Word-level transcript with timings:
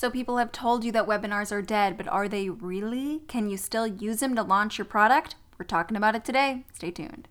So, 0.00 0.10
people 0.10 0.38
have 0.38 0.50
told 0.50 0.82
you 0.82 0.92
that 0.92 1.06
webinars 1.06 1.52
are 1.52 1.60
dead, 1.60 1.98
but 1.98 2.08
are 2.08 2.26
they 2.26 2.48
really? 2.48 3.18
Can 3.28 3.50
you 3.50 3.58
still 3.58 3.86
use 3.86 4.20
them 4.20 4.34
to 4.34 4.42
launch 4.42 4.78
your 4.78 4.86
product? 4.86 5.34
We're 5.58 5.66
talking 5.66 5.94
about 5.94 6.14
it 6.14 6.24
today. 6.24 6.64
Stay 6.72 6.90
tuned. 6.90 7.28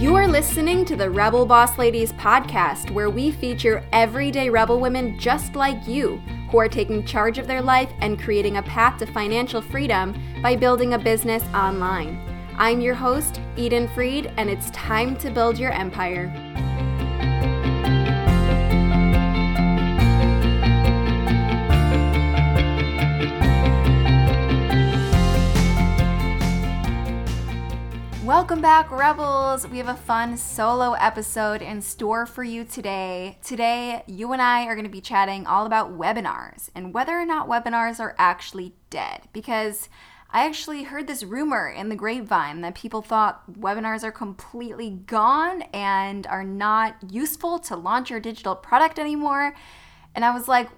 You 0.00 0.16
are 0.16 0.26
listening 0.26 0.86
to 0.86 0.96
the 0.96 1.10
Rebel 1.10 1.44
Boss 1.44 1.76
Ladies 1.76 2.14
podcast, 2.14 2.90
where 2.90 3.10
we 3.10 3.32
feature 3.32 3.84
everyday 3.92 4.48
rebel 4.48 4.80
women 4.80 5.18
just 5.18 5.54
like 5.54 5.86
you 5.86 6.16
who 6.50 6.58
are 6.58 6.70
taking 6.70 7.04
charge 7.04 7.36
of 7.36 7.46
their 7.46 7.60
life 7.60 7.90
and 8.00 8.18
creating 8.18 8.56
a 8.56 8.62
path 8.62 8.98
to 9.00 9.06
financial 9.12 9.60
freedom 9.60 10.18
by 10.42 10.56
building 10.56 10.94
a 10.94 10.98
business 10.98 11.42
online. 11.52 12.18
I'm 12.56 12.80
your 12.80 12.94
host, 12.94 13.42
Eden 13.58 13.88
Freed, 13.88 14.32
and 14.38 14.48
it's 14.48 14.70
time 14.70 15.16
to 15.18 15.28
build 15.28 15.58
your 15.58 15.72
empire. 15.72 16.32
Welcome 28.28 28.60
back, 28.60 28.90
Rebels. 28.90 29.66
We 29.66 29.78
have 29.78 29.88
a 29.88 29.94
fun 29.94 30.36
solo 30.36 30.92
episode 30.92 31.62
in 31.62 31.80
store 31.80 32.26
for 32.26 32.44
you 32.44 32.62
today. 32.62 33.38
Today, 33.42 34.02
you 34.06 34.34
and 34.34 34.42
I 34.42 34.66
are 34.66 34.74
going 34.74 34.84
to 34.84 34.90
be 34.90 35.00
chatting 35.00 35.46
all 35.46 35.64
about 35.64 35.96
webinars 35.96 36.68
and 36.74 36.92
whether 36.92 37.18
or 37.18 37.24
not 37.24 37.48
webinars 37.48 38.00
are 38.00 38.14
actually 38.18 38.74
dead. 38.90 39.22
Because 39.32 39.88
I 40.30 40.44
actually 40.44 40.82
heard 40.82 41.06
this 41.06 41.24
rumor 41.24 41.70
in 41.70 41.88
the 41.88 41.96
grapevine 41.96 42.60
that 42.60 42.74
people 42.74 43.00
thought 43.00 43.50
webinars 43.50 44.04
are 44.04 44.12
completely 44.12 44.90
gone 44.90 45.62
and 45.72 46.26
are 46.26 46.44
not 46.44 46.96
useful 47.10 47.58
to 47.60 47.76
launch 47.76 48.10
your 48.10 48.20
digital 48.20 48.54
product 48.54 48.98
anymore. 48.98 49.54
And 50.14 50.22
I 50.22 50.34
was 50.34 50.48
like, 50.48 50.68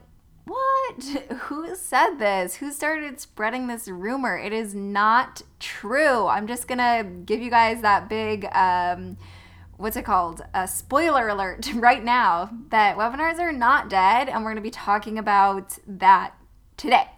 what? 0.44 1.04
Who 1.42 1.74
said 1.76 2.16
this? 2.16 2.56
Who 2.56 2.72
started 2.72 3.20
spreading 3.20 3.66
this 3.66 3.88
rumor? 3.88 4.38
It 4.38 4.52
is 4.52 4.74
not 4.74 5.42
true. 5.58 6.26
I'm 6.26 6.46
just 6.46 6.68
gonna 6.68 7.04
give 7.04 7.40
you 7.40 7.50
guys 7.50 7.82
that 7.82 8.08
big, 8.08 8.46
um, 8.52 9.16
what's 9.76 9.96
it 9.96 10.04
called? 10.04 10.42
A 10.54 10.66
spoiler 10.66 11.28
alert 11.28 11.72
right 11.74 12.04
now 12.04 12.50
that 12.70 12.96
webinars 12.96 13.38
are 13.38 13.52
not 13.52 13.88
dead, 13.88 14.28
and 14.28 14.44
we're 14.44 14.50
gonna 14.50 14.60
be 14.60 14.70
talking 14.70 15.18
about 15.18 15.78
that 15.86 16.34
today. 16.76 17.08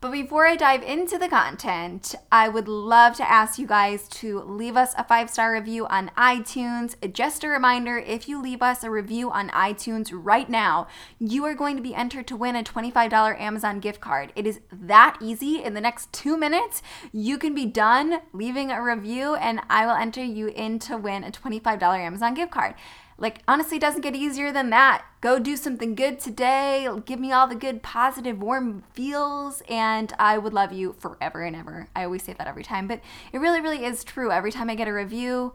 But 0.00 0.12
before 0.12 0.46
I 0.46 0.54
dive 0.54 0.84
into 0.84 1.18
the 1.18 1.28
content, 1.28 2.14
I 2.30 2.48
would 2.48 2.68
love 2.68 3.16
to 3.16 3.28
ask 3.28 3.58
you 3.58 3.66
guys 3.66 4.06
to 4.10 4.40
leave 4.42 4.76
us 4.76 4.94
a 4.96 5.02
five 5.02 5.28
star 5.28 5.52
review 5.52 5.88
on 5.88 6.12
iTunes. 6.16 6.94
Just 7.12 7.42
a 7.42 7.48
reminder 7.48 7.98
if 7.98 8.28
you 8.28 8.40
leave 8.40 8.62
us 8.62 8.84
a 8.84 8.92
review 8.92 9.28
on 9.32 9.48
iTunes 9.50 10.10
right 10.12 10.48
now, 10.48 10.86
you 11.18 11.44
are 11.46 11.54
going 11.54 11.74
to 11.74 11.82
be 11.82 11.96
entered 11.96 12.28
to 12.28 12.36
win 12.36 12.54
a 12.54 12.62
$25 12.62 13.40
Amazon 13.40 13.80
gift 13.80 14.00
card. 14.00 14.32
It 14.36 14.46
is 14.46 14.60
that 14.70 15.18
easy. 15.20 15.64
In 15.64 15.74
the 15.74 15.80
next 15.80 16.12
two 16.12 16.36
minutes, 16.36 16.80
you 17.10 17.36
can 17.36 17.52
be 17.52 17.66
done 17.66 18.20
leaving 18.32 18.70
a 18.70 18.80
review, 18.80 19.34
and 19.34 19.60
I 19.68 19.84
will 19.84 19.96
enter 19.96 20.22
you 20.22 20.46
in 20.46 20.78
to 20.80 20.96
win 20.96 21.24
a 21.24 21.32
$25 21.32 21.82
Amazon 21.82 22.34
gift 22.34 22.52
card. 22.52 22.76
Like, 23.20 23.42
honestly, 23.48 23.80
doesn't 23.80 24.02
get 24.02 24.14
easier 24.14 24.52
than 24.52 24.70
that. 24.70 25.04
Go 25.20 25.40
do 25.40 25.56
something 25.56 25.96
good 25.96 26.20
today. 26.20 26.88
Give 27.04 27.18
me 27.18 27.32
all 27.32 27.48
the 27.48 27.56
good, 27.56 27.82
positive, 27.82 28.40
warm 28.40 28.84
feels, 28.92 29.60
and 29.68 30.12
I 30.20 30.38
would 30.38 30.54
love 30.54 30.72
you 30.72 30.94
forever 31.00 31.42
and 31.42 31.56
ever. 31.56 31.88
I 31.96 32.04
always 32.04 32.22
say 32.22 32.34
that 32.34 32.46
every 32.46 32.62
time, 32.62 32.86
but 32.86 33.00
it 33.32 33.38
really, 33.38 33.60
really 33.60 33.84
is 33.84 34.04
true. 34.04 34.30
Every 34.30 34.52
time 34.52 34.70
I 34.70 34.76
get 34.76 34.86
a 34.86 34.92
review, 34.92 35.52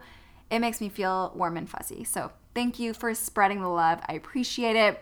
it 0.50 0.58
makes 0.58 0.82
me 0.82 0.90
feel 0.90 1.32
warm 1.34 1.56
and 1.56 1.68
fuzzy. 1.68 2.04
So, 2.04 2.32
thank 2.54 2.78
you 2.78 2.92
for 2.92 3.14
spreading 3.14 3.62
the 3.62 3.68
love. 3.68 4.00
I 4.06 4.12
appreciate 4.12 4.76
it. 4.76 5.00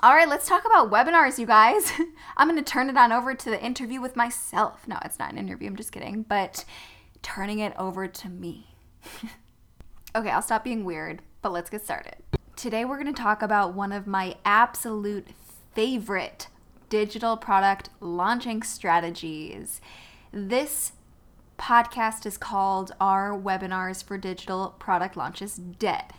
All 0.00 0.12
right, 0.12 0.28
let's 0.28 0.48
talk 0.48 0.64
about 0.66 0.90
webinars, 0.90 1.38
you 1.38 1.46
guys. 1.46 1.92
I'm 2.36 2.48
going 2.48 2.62
to 2.62 2.68
turn 2.68 2.90
it 2.90 2.96
on 2.96 3.12
over 3.12 3.32
to 3.32 3.50
the 3.50 3.64
interview 3.64 4.00
with 4.00 4.16
myself. 4.16 4.88
No, 4.88 4.98
it's 5.04 5.20
not 5.20 5.30
an 5.30 5.38
interview, 5.38 5.68
I'm 5.68 5.76
just 5.76 5.92
kidding, 5.92 6.22
but 6.22 6.64
turning 7.22 7.60
it 7.60 7.74
over 7.78 8.08
to 8.08 8.28
me. 8.28 8.74
okay, 10.16 10.30
I'll 10.30 10.42
stop 10.42 10.64
being 10.64 10.84
weird 10.84 11.22
but 11.46 11.52
let's 11.52 11.70
get 11.70 11.84
started. 11.84 12.16
Today, 12.56 12.84
we're 12.84 13.00
going 13.00 13.14
to 13.14 13.22
talk 13.22 13.40
about 13.40 13.72
one 13.72 13.92
of 13.92 14.04
my 14.04 14.34
absolute 14.44 15.28
favorite 15.74 16.48
digital 16.88 17.36
product 17.36 17.88
launching 18.00 18.64
strategies. 18.64 19.80
This 20.32 20.90
podcast 21.56 22.26
is 22.26 22.36
called 22.36 22.96
Are 23.00 23.30
Webinars 23.30 24.02
for 24.02 24.18
Digital 24.18 24.74
Product 24.80 25.16
Launches 25.16 25.54
Dead? 25.54 26.14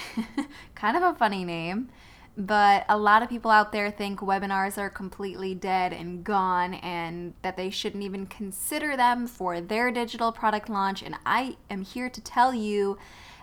kind 0.74 0.96
of 0.96 1.04
a 1.04 1.14
funny 1.16 1.44
name, 1.44 1.88
but 2.36 2.84
a 2.88 2.98
lot 2.98 3.22
of 3.22 3.28
people 3.28 3.52
out 3.52 3.70
there 3.70 3.92
think 3.92 4.18
webinars 4.18 4.78
are 4.78 4.90
completely 4.90 5.54
dead 5.54 5.92
and 5.92 6.24
gone 6.24 6.74
and 6.74 7.34
that 7.42 7.56
they 7.56 7.70
shouldn't 7.70 8.02
even 8.02 8.26
consider 8.26 8.96
them 8.96 9.28
for 9.28 9.60
their 9.60 9.92
digital 9.92 10.32
product 10.32 10.68
launch. 10.68 11.02
And 11.02 11.14
I 11.24 11.56
am 11.70 11.82
here 11.82 12.10
to 12.10 12.20
tell 12.20 12.52
you 12.52 12.98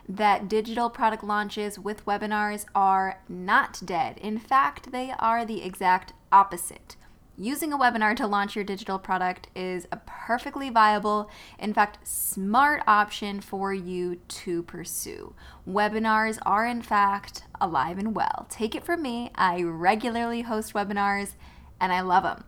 that 0.07 0.47
digital 0.47 0.89
product 0.89 1.23
launches 1.23 1.79
with 1.79 2.05
webinars 2.05 2.65
are 2.75 3.21
not 3.29 3.81
dead. 3.85 4.17
In 4.17 4.37
fact, 4.37 4.91
they 4.91 5.13
are 5.17 5.45
the 5.45 5.63
exact 5.63 6.13
opposite. 6.31 6.95
Using 7.35 7.73
a 7.73 7.77
webinar 7.79 8.15
to 8.17 8.27
launch 8.27 8.55
your 8.55 8.63
digital 8.63 8.99
product 8.99 9.47
is 9.55 9.87
a 9.91 9.97
perfectly 10.05 10.69
viable, 10.69 11.31
in 11.57 11.73
fact, 11.73 12.07
smart 12.07 12.83
option 12.85 13.41
for 13.41 13.73
you 13.73 14.17
to 14.27 14.61
pursue. 14.63 15.33
Webinars 15.67 16.37
are, 16.45 16.67
in 16.67 16.83
fact, 16.83 17.43
alive 17.59 17.97
and 17.97 18.15
well. 18.15 18.45
Take 18.49 18.75
it 18.75 18.83
from 18.83 19.01
me, 19.01 19.31
I 19.33 19.63
regularly 19.63 20.41
host 20.41 20.73
webinars 20.73 21.33
and 21.81 21.91
I 21.91 22.01
love 22.01 22.23
them. 22.23 22.43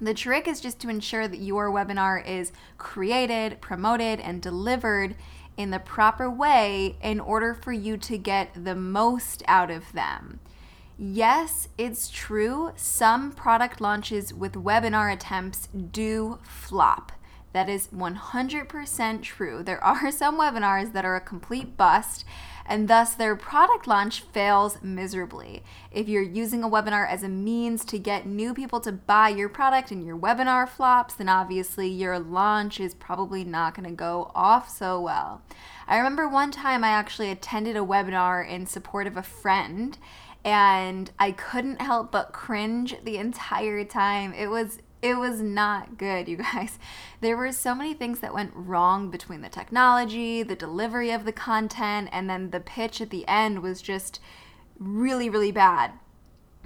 The 0.00 0.14
trick 0.14 0.48
is 0.48 0.60
just 0.60 0.80
to 0.80 0.88
ensure 0.88 1.28
that 1.28 1.40
your 1.40 1.70
webinar 1.70 2.24
is 2.26 2.52
created, 2.78 3.60
promoted, 3.60 4.20
and 4.20 4.40
delivered 4.40 5.16
in 5.58 5.70
the 5.70 5.80
proper 5.80 6.30
way 6.30 6.96
in 7.02 7.18
order 7.20 7.52
for 7.52 7.72
you 7.72 7.98
to 7.98 8.16
get 8.16 8.64
the 8.64 8.76
most 8.76 9.42
out 9.46 9.70
of 9.70 9.92
them. 9.92 10.38
Yes, 10.96 11.68
it's 11.76 12.08
true, 12.08 12.72
some 12.76 13.32
product 13.32 13.80
launches 13.80 14.32
with 14.32 14.52
webinar 14.52 15.12
attempts 15.12 15.68
do 15.68 16.38
flop. 16.42 17.12
That 17.52 17.68
is 17.68 17.88
100% 17.88 19.22
true. 19.22 19.62
There 19.62 19.82
are 19.82 20.10
some 20.12 20.38
webinars 20.38 20.92
that 20.92 21.04
are 21.04 21.16
a 21.16 21.20
complete 21.20 21.76
bust, 21.76 22.24
and 22.68 22.86
thus 22.86 23.14
their 23.14 23.34
product 23.34 23.86
launch 23.86 24.20
fails 24.20 24.78
miserably. 24.82 25.64
If 25.90 26.08
you're 26.08 26.22
using 26.22 26.62
a 26.62 26.68
webinar 26.68 27.10
as 27.10 27.22
a 27.22 27.28
means 27.28 27.84
to 27.86 27.98
get 27.98 28.26
new 28.26 28.52
people 28.52 28.78
to 28.80 28.92
buy 28.92 29.30
your 29.30 29.48
product 29.48 29.90
and 29.90 30.04
your 30.04 30.18
webinar 30.18 30.68
flops, 30.68 31.14
then 31.14 31.30
obviously 31.30 31.88
your 31.88 32.18
launch 32.18 32.78
is 32.78 32.94
probably 32.94 33.42
not 33.42 33.74
going 33.74 33.88
to 33.88 33.94
go 33.94 34.30
off 34.34 34.68
so 34.68 35.00
well. 35.00 35.42
I 35.88 35.96
remember 35.96 36.28
one 36.28 36.50
time 36.50 36.84
I 36.84 36.88
actually 36.88 37.30
attended 37.30 37.76
a 37.76 37.80
webinar 37.80 38.46
in 38.46 38.66
support 38.66 39.06
of 39.06 39.16
a 39.16 39.22
friend 39.22 39.96
and 40.44 41.10
I 41.18 41.32
couldn't 41.32 41.80
help 41.80 42.12
but 42.12 42.32
cringe 42.32 42.94
the 43.02 43.16
entire 43.16 43.84
time. 43.84 44.34
It 44.34 44.48
was 44.48 44.78
it 45.00 45.14
was 45.14 45.40
not 45.40 45.98
good, 45.98 46.28
you 46.28 46.36
guys. 46.52 46.78
There 47.20 47.36
were 47.36 47.52
so 47.52 47.74
many 47.74 47.94
things 47.94 48.20
that 48.20 48.34
went 48.34 48.52
wrong 48.54 49.10
between 49.10 49.40
the 49.40 49.48
technology, 49.48 50.42
the 50.42 50.56
delivery 50.56 51.10
of 51.10 51.24
the 51.24 51.32
content, 51.32 52.08
and 52.12 52.28
then 52.28 52.50
the 52.50 52.60
pitch 52.60 53.00
at 53.00 53.10
the 53.10 53.26
end 53.28 53.62
was 53.62 53.82
just 53.82 54.20
really, 54.78 55.28
really 55.28 55.52
bad. 55.52 55.92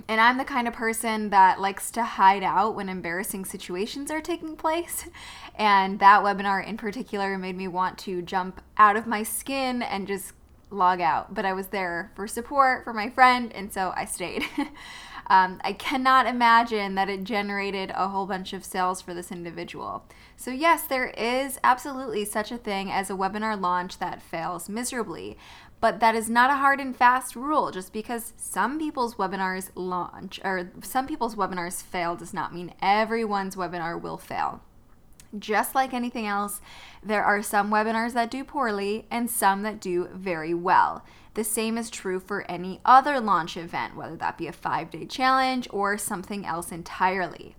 And 0.09 0.21
I'm 0.21 0.39
the 0.39 0.45
kind 0.45 0.67
of 0.67 0.75
person 0.75 1.31
that 1.31 1.61
likes 1.61 1.91
to 1.93 2.03
hide 2.03 2.43
out 2.43 2.75
when 2.75 2.89
embarrassing 2.89 3.45
situations 3.45 4.11
are 4.11 4.21
taking 4.21 4.57
place. 4.57 5.09
And 5.55 5.99
that 5.99 6.23
webinar 6.23 6.67
in 6.67 6.79
particular 6.79 7.37
made 7.37 7.59
me 7.59 7.69
want 7.69 7.99
to 7.99 8.23
jump 8.23 8.63
out 8.79 8.97
of 8.97 9.07
my 9.07 9.23
skin 9.23 9.83
and 9.83 10.07
just 10.07 10.33
log 10.71 11.03
out. 11.03 11.35
But 11.35 11.45
I 11.45 11.53
was 11.53 11.67
there 11.67 12.11
for 12.17 12.27
support 12.27 12.85
for 12.85 12.95
my 12.95 13.11
friend, 13.11 13.53
and 13.53 13.71
so 13.71 13.93
I 13.95 14.07
stayed. 14.07 14.45
Um, 15.29 15.61
I 15.65 15.73
cannot 15.73 16.27
imagine 16.27 16.95
that 16.97 17.09
it 17.09 17.25
generated 17.25 17.91
a 17.95 18.09
whole 18.09 18.27
bunch 18.27 18.53
of 18.53 18.65
sales 18.65 19.01
for 19.01 19.15
this 19.15 19.33
individual. 19.33 20.05
So, 20.37 20.51
yes, 20.51 20.83
there 20.83 21.09
is 21.11 21.59
absolutely 21.63 22.25
such 22.25 22.51
a 22.51 22.59
thing 22.59 22.91
as 22.91 23.11
a 23.11 23.15
webinar 23.15 23.61
launch 23.61 23.99
that 23.99 24.23
fails 24.23 24.69
miserably. 24.69 25.37
But 25.81 25.99
that 25.99 26.15
is 26.15 26.31
not 26.31 26.51
a 26.51 26.59
hard 26.59 26.79
and 26.79 26.97
fast 26.97 27.35
rule. 27.35 27.73
Just 27.73 27.93
because 27.93 28.35
some 28.37 28.79
people's 28.79 29.17
webinars 29.17 29.71
launch 29.75 30.41
or 30.45 30.71
some 30.83 31.09
people's 31.09 31.35
webinars 31.35 31.83
fail 31.83 32.15
does 32.15 32.33
not 32.33 32.55
mean 32.55 32.73
everyone's 32.81 33.57
webinar 33.57 34.01
will 34.01 34.17
fail. 34.17 34.61
Just 35.37 35.75
like 35.75 35.93
anything 35.93 36.27
else, 36.27 36.61
there 37.03 37.25
are 37.25 37.43
some 37.43 37.71
webinars 37.71 38.13
that 38.13 38.31
do 38.31 38.45
poorly 38.45 39.07
and 39.11 39.31
some 39.31 39.63
that 39.63 39.81
do 39.81 40.09
very 40.13 40.55
well. 40.55 41.05
The 41.35 41.45
same 41.45 41.79
is 41.79 41.89
true 41.89 42.21
for 42.21 42.51
any 42.51 42.81
other 42.85 43.21
launch 43.21 43.57
event, 43.57 43.97
whether 43.97 44.17
that 44.17 44.37
be 44.37 44.47
a 44.47 44.53
five 44.53 44.91
day 44.91 45.07
challenge 45.07 45.67
or 45.71 45.97
something 45.97 46.45
else 46.45 46.71
entirely. 46.71 47.57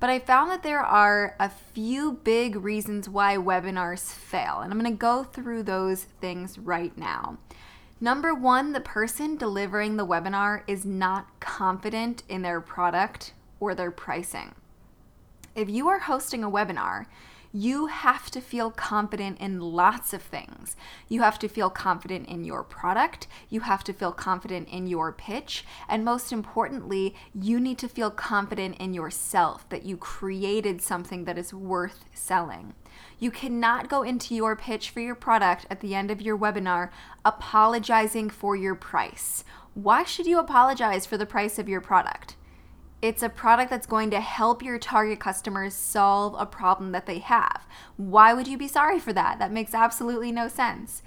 But 0.00 0.10
I 0.10 0.20
found 0.20 0.50
that 0.52 0.62
there 0.62 0.82
are 0.82 1.34
a 1.40 1.48
few 1.48 2.12
big 2.12 2.54
reasons 2.54 3.08
why 3.08 3.36
webinars 3.36 4.12
fail, 4.12 4.60
and 4.60 4.72
I'm 4.72 4.78
gonna 4.78 4.92
go 4.92 5.24
through 5.24 5.64
those 5.64 6.04
things 6.04 6.58
right 6.58 6.96
now. 6.96 7.38
Number 8.00 8.32
one, 8.32 8.72
the 8.72 8.80
person 8.80 9.36
delivering 9.36 9.96
the 9.96 10.06
webinar 10.06 10.62
is 10.68 10.84
not 10.84 11.40
confident 11.40 12.22
in 12.28 12.42
their 12.42 12.60
product 12.60 13.32
or 13.58 13.74
their 13.74 13.90
pricing. 13.90 14.54
If 15.56 15.68
you 15.68 15.88
are 15.88 15.98
hosting 15.98 16.44
a 16.44 16.50
webinar, 16.50 17.06
you 17.52 17.86
have 17.86 18.30
to 18.30 18.40
feel 18.40 18.70
confident 18.70 19.38
in 19.38 19.60
lots 19.60 20.12
of 20.12 20.22
things. 20.22 20.76
You 21.08 21.22
have 21.22 21.38
to 21.40 21.48
feel 21.48 21.70
confident 21.70 22.28
in 22.28 22.44
your 22.44 22.62
product, 22.62 23.26
you 23.48 23.60
have 23.60 23.82
to 23.84 23.92
feel 23.92 24.12
confident 24.12 24.68
in 24.68 24.86
your 24.86 25.12
pitch, 25.12 25.64
and 25.88 26.04
most 26.04 26.32
importantly, 26.32 27.14
you 27.34 27.58
need 27.58 27.78
to 27.78 27.88
feel 27.88 28.10
confident 28.10 28.76
in 28.78 28.94
yourself 28.94 29.68
that 29.70 29.84
you 29.84 29.96
created 29.96 30.82
something 30.82 31.24
that 31.24 31.38
is 31.38 31.54
worth 31.54 32.04
selling. 32.12 32.74
You 33.18 33.30
cannot 33.30 33.88
go 33.88 34.02
into 34.02 34.34
your 34.34 34.56
pitch 34.56 34.90
for 34.90 35.00
your 35.00 35.14
product 35.14 35.66
at 35.70 35.80
the 35.80 35.94
end 35.94 36.10
of 36.10 36.20
your 36.20 36.38
webinar 36.38 36.90
apologizing 37.24 38.30
for 38.30 38.56
your 38.56 38.74
price. 38.74 39.44
Why 39.74 40.04
should 40.04 40.26
you 40.26 40.38
apologize 40.38 41.06
for 41.06 41.16
the 41.16 41.26
price 41.26 41.58
of 41.58 41.68
your 41.68 41.80
product? 41.80 42.36
It's 43.00 43.22
a 43.22 43.28
product 43.28 43.70
that's 43.70 43.86
going 43.86 44.10
to 44.10 44.20
help 44.20 44.60
your 44.60 44.78
target 44.78 45.20
customers 45.20 45.72
solve 45.72 46.34
a 46.36 46.44
problem 46.44 46.90
that 46.90 47.06
they 47.06 47.20
have. 47.20 47.64
Why 47.96 48.34
would 48.34 48.48
you 48.48 48.58
be 48.58 48.66
sorry 48.66 48.98
for 48.98 49.12
that? 49.12 49.38
That 49.38 49.52
makes 49.52 49.72
absolutely 49.72 50.32
no 50.32 50.48
sense. 50.48 51.02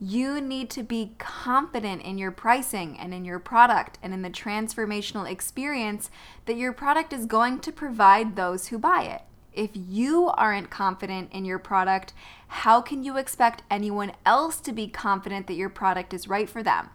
You 0.00 0.40
need 0.40 0.70
to 0.70 0.84
be 0.84 1.14
confident 1.18 2.02
in 2.02 2.16
your 2.16 2.30
pricing 2.30 2.96
and 2.96 3.12
in 3.12 3.24
your 3.24 3.40
product 3.40 3.98
and 4.02 4.14
in 4.14 4.22
the 4.22 4.30
transformational 4.30 5.28
experience 5.28 6.10
that 6.46 6.56
your 6.56 6.72
product 6.72 7.12
is 7.12 7.26
going 7.26 7.58
to 7.60 7.72
provide 7.72 8.36
those 8.36 8.68
who 8.68 8.78
buy 8.78 9.02
it. 9.02 9.22
If 9.52 9.70
you 9.74 10.28
aren't 10.28 10.70
confident 10.70 11.32
in 11.32 11.44
your 11.44 11.58
product, 11.58 12.14
how 12.48 12.80
can 12.80 13.02
you 13.02 13.16
expect 13.16 13.62
anyone 13.68 14.12
else 14.24 14.60
to 14.60 14.72
be 14.72 14.86
confident 14.86 15.48
that 15.48 15.54
your 15.54 15.68
product 15.68 16.14
is 16.14 16.28
right 16.28 16.48
for 16.48 16.62
them? 16.62 16.90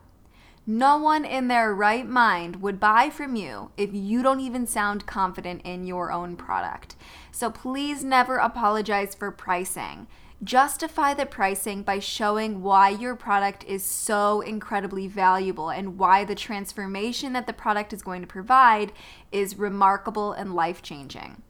No 0.69 0.97
one 0.97 1.23
in 1.23 1.47
their 1.47 1.73
right 1.73 2.05
mind 2.05 2.57
would 2.57 2.77
buy 2.77 3.09
from 3.09 3.37
you 3.37 3.71
if 3.77 3.93
you 3.93 4.21
don't 4.21 4.41
even 4.41 4.67
sound 4.67 5.05
confident 5.05 5.61
in 5.61 5.87
your 5.87 6.11
own 6.11 6.35
product. 6.35 6.97
So 7.31 7.49
please 7.49 8.03
never 8.03 8.35
apologize 8.35 9.15
for 9.15 9.31
pricing. 9.31 10.07
Justify 10.43 11.13
the 11.13 11.25
pricing 11.25 11.83
by 11.83 11.99
showing 11.99 12.61
why 12.61 12.89
your 12.89 13.15
product 13.15 13.63
is 13.63 13.81
so 13.81 14.41
incredibly 14.41 15.07
valuable 15.07 15.69
and 15.69 15.97
why 15.97 16.25
the 16.25 16.35
transformation 16.35 17.31
that 17.31 17.47
the 17.47 17.53
product 17.53 17.93
is 17.93 18.01
going 18.01 18.19
to 18.19 18.27
provide 18.27 18.91
is 19.31 19.57
remarkable 19.57 20.33
and 20.33 20.53
life 20.53 20.81
changing 20.81 21.41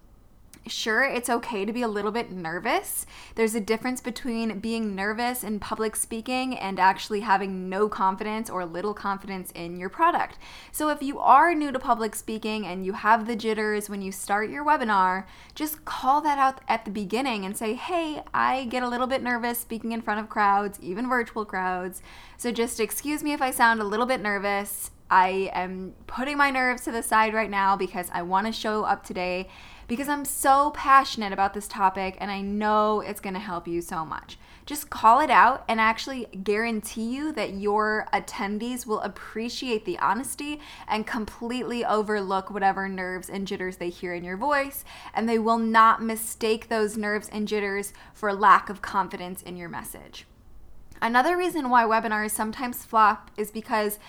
sure, 0.68 1.04
it's 1.04 1.30
okay 1.30 1.66
to 1.66 1.74
be 1.74 1.82
a 1.82 1.88
little 1.88 2.12
bit 2.12 2.32
nervous. 2.32 3.06
There's 3.36 3.56
a 3.56 3.60
difference 3.60 4.02
between 4.02 4.60
being 4.60 4.96
nervous 4.96 5.44
in 5.44 5.60
public 5.60 5.96
speaking 5.96 6.58
and 6.58 6.80
actually 6.80 7.22
having 7.22 7.70
no 7.70 7.90
confidence 7.90 8.50
or 8.50 8.66
little 8.66 8.94
confidence 8.94 9.52
in 9.52 9.78
your 9.78 9.90
product. 9.90 10.38
So, 10.72 10.90
if 10.90 11.02
you 11.02 11.20
are 11.20 11.54
new 11.54 11.72
to 11.72 11.80
public 11.80 12.16
speaking 12.16 12.66
and 12.66 12.86
you 12.86 12.94
have 12.94 13.28
the 13.28 13.36
jitters 13.36 13.90
when 13.90 14.02
you 14.02 14.12
start 14.12 14.50
your 14.50 14.66
webinar, 14.66 15.26
just 15.56 15.86
call 15.86 16.22
that 16.22 16.40
out 16.40 16.62
at 16.68 16.86
the 16.86 16.92
beginning 16.92 17.46
and 17.46 17.58
say, 17.58 17.74
hey, 17.74 18.24
I 18.34 18.66
get 18.66 18.84
a 18.84 18.90
little 18.90 19.08
bit 19.08 19.24
nervous 19.24 19.60
speaking 19.60 19.92
in 19.92 20.02
front 20.02 20.20
of 20.20 20.30
crowds, 20.30 20.80
even 20.82 21.10
virtual 21.10 21.46
crowds. 21.46 22.02
So, 22.38 22.52
just 22.52 22.80
excuse 22.80 23.24
me 23.24 23.34
if 23.34 23.42
I 23.42 23.52
sound 23.52 23.82
a 23.82 23.86
little 23.86 24.06
bit 24.06 24.22
nervous. 24.22 24.92
I 25.10 25.50
am 25.54 25.94
putting 26.06 26.38
my 26.38 26.50
nerves 26.50 26.84
to 26.84 26.92
the 26.92 27.02
side 27.02 27.34
right 27.34 27.50
now 27.50 27.78
because 27.78 28.10
I 28.12 28.24
want 28.24 28.48
to 28.48 28.52
show 28.52 28.84
up 28.84 29.06
today 29.06 29.48
because 29.88 30.10
I'm 30.10 30.26
so 30.26 30.72
passionate 30.72 31.32
about 31.32 31.54
this 31.54 31.68
topic 31.68 32.18
and 32.20 32.30
I 32.30 32.42
know 32.42 33.00
it's 33.00 33.22
going 33.22 33.34
to 33.36 33.40
help 33.40 33.68
you 33.68 33.82
so 33.82 34.04
much. 34.06 34.38
Just 34.66 34.90
call 34.90 35.22
it 35.22 35.30
out 35.30 35.64
and 35.70 35.80
actually 35.80 36.26
guarantee 36.44 37.16
you 37.16 37.32
that 37.32 37.54
your 37.54 38.06
attendees 38.12 38.86
will 38.86 39.00
appreciate 39.00 39.86
the 39.86 39.98
honesty 40.00 40.60
and 40.90 41.08
completely 41.08 41.86
overlook 41.86 42.52
whatever 42.52 42.90
nerves 42.90 43.30
and 43.30 43.48
jitters 43.48 43.78
they 43.78 43.90
hear 43.90 44.14
in 44.14 44.26
your 44.26 44.36
voice, 44.36 44.84
and 45.14 45.30
they 45.30 45.40
will 45.40 45.58
not 45.58 46.04
mistake 46.04 46.68
those 46.68 46.98
nerves 46.98 47.30
and 47.30 47.48
jitters 47.48 47.94
for 48.14 48.34
lack 48.34 48.70
of 48.70 48.82
confidence 48.82 49.42
in 49.42 49.56
your 49.56 49.70
message. 49.70 50.28
Another 51.02 51.38
reason 51.38 51.70
why 51.70 51.84
webinars 51.84 52.32
sometimes 52.32 52.84
flop 52.84 53.32
is 53.38 53.52
because 53.52 54.00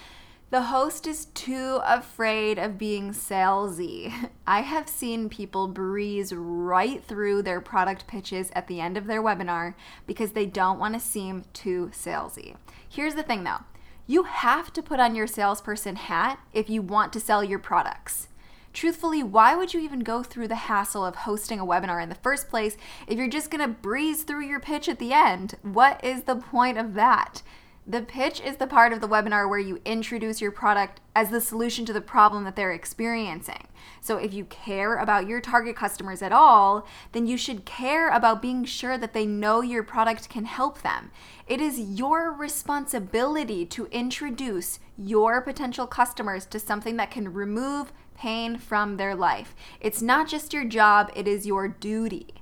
the 0.51 0.63
host 0.63 1.07
is 1.07 1.27
too 1.27 1.79
afraid 1.85 2.59
of 2.59 2.79
being 2.79 3.13
salesy. 3.13 4.31
I 4.47 4.63
have 4.63 4.89
seen 4.89 5.29
people 5.29 5.69
breeze 5.69 6.33
right 6.33 7.05
through 7.05 7.43
their 7.43 7.61
product 7.61 8.07
pitches 8.07 8.51
at 8.55 8.67
the 8.67 8.81
end 8.81 8.97
of 8.97 9.07
their 9.07 9.23
webinar 9.23 9.75
because 10.07 10.33
they 10.33 10.47
don't 10.47 10.79
want 10.79 10.95
to 10.95 11.01
seem 11.01 11.45
too 11.53 11.91
salesy. 11.93 12.57
Here's 12.89 13.15
the 13.15 13.23
thing 13.23 13.45
though 13.45 13.65
you 14.07 14.23
have 14.23 14.73
to 14.73 14.83
put 14.83 15.01
on 15.01 15.15
your 15.15 15.27
salesperson 15.27 15.97
hat 15.97 16.39
if 16.55 16.71
you 16.71 16.81
want 16.81 17.13
to 17.13 17.21
sell 17.21 17.45
your 17.45 17.59
products. 17.59 18.29
Truthfully, 18.73 19.23
why 19.23 19.55
would 19.55 19.75
you 19.75 19.81
even 19.81 20.01
go 20.01 20.23
through 20.23 20.49
the 20.49 20.55
hassle 20.55 21.05
of 21.05 21.17
hosting 21.17 21.61
a 21.61 21.67
webinar 21.67 22.03
in 22.03 22.09
the 22.09 22.15
first 22.15 22.49
place 22.49 22.79
if 23.07 23.19
you're 23.19 23.29
just 23.29 23.51
gonna 23.51 23.69
breeze 23.69 24.23
through 24.23 24.47
your 24.47 24.61
pitch 24.61 24.89
at 24.89 24.99
the 24.99 25.13
end? 25.13 25.57
What 25.61 26.03
is 26.03 26.23
the 26.23 26.37
point 26.37 26.79
of 26.79 26.95
that? 26.95 27.43
The 27.91 28.03
pitch 28.03 28.43
is 28.43 28.57
the 28.57 28.67
part 28.67 28.93
of 28.93 29.01
the 29.01 29.09
webinar 29.09 29.49
where 29.49 29.59
you 29.59 29.81
introduce 29.87 30.43
your 30.43 30.53
product 30.53 31.01
as 31.17 31.31
the 31.31 31.41
solution 31.41 31.87
to 31.87 31.95
the 31.95 32.03
problem 32.03 32.45
that 32.45 32.55
they're 32.55 32.71
experiencing. 32.71 33.67
So, 34.03 34.19
if 34.19 34.35
you 34.35 34.45
care 34.45 34.99
about 34.99 35.27
your 35.27 35.41
target 35.41 35.75
customers 35.75 36.21
at 36.21 36.31
all, 36.31 36.87
then 37.13 37.27
you 37.27 37.39
should 37.39 37.65
care 37.65 38.11
about 38.11 38.43
being 38.43 38.67
sure 38.67 38.99
that 38.99 39.15
they 39.15 39.25
know 39.25 39.63
your 39.63 39.83
product 39.83 40.29
can 40.29 40.45
help 40.45 40.83
them. 40.83 41.11
It 41.47 41.63
is 41.63 41.81
your 41.81 42.31
responsibility 42.31 43.65
to 43.65 43.87
introduce 43.87 44.81
your 44.99 45.41
potential 45.41 45.87
customers 45.87 46.45
to 46.45 46.61
something 46.61 46.99
that 46.99 47.11
can 47.11 47.33
remove 47.33 47.95
pain 48.15 48.59
from 48.59 48.99
their 48.99 49.15
life. 49.15 49.55
It's 49.81 50.03
not 50.03 50.29
just 50.29 50.53
your 50.53 50.65
job, 50.65 51.11
it 51.17 51.27
is 51.27 51.47
your 51.47 51.69
duty. 51.69 52.35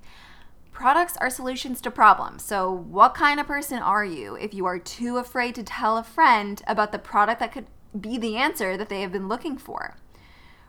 Products 0.76 1.16
are 1.22 1.30
solutions 1.30 1.80
to 1.80 1.90
problems. 1.90 2.44
So, 2.44 2.70
what 2.70 3.14
kind 3.14 3.40
of 3.40 3.46
person 3.46 3.78
are 3.78 4.04
you 4.04 4.34
if 4.34 4.52
you 4.52 4.66
are 4.66 4.78
too 4.78 5.16
afraid 5.16 5.54
to 5.54 5.62
tell 5.62 5.96
a 5.96 6.02
friend 6.02 6.62
about 6.66 6.92
the 6.92 6.98
product 6.98 7.40
that 7.40 7.50
could 7.50 7.64
be 7.98 8.18
the 8.18 8.36
answer 8.36 8.76
that 8.76 8.90
they 8.90 9.00
have 9.00 9.10
been 9.10 9.26
looking 9.26 9.56
for? 9.56 9.96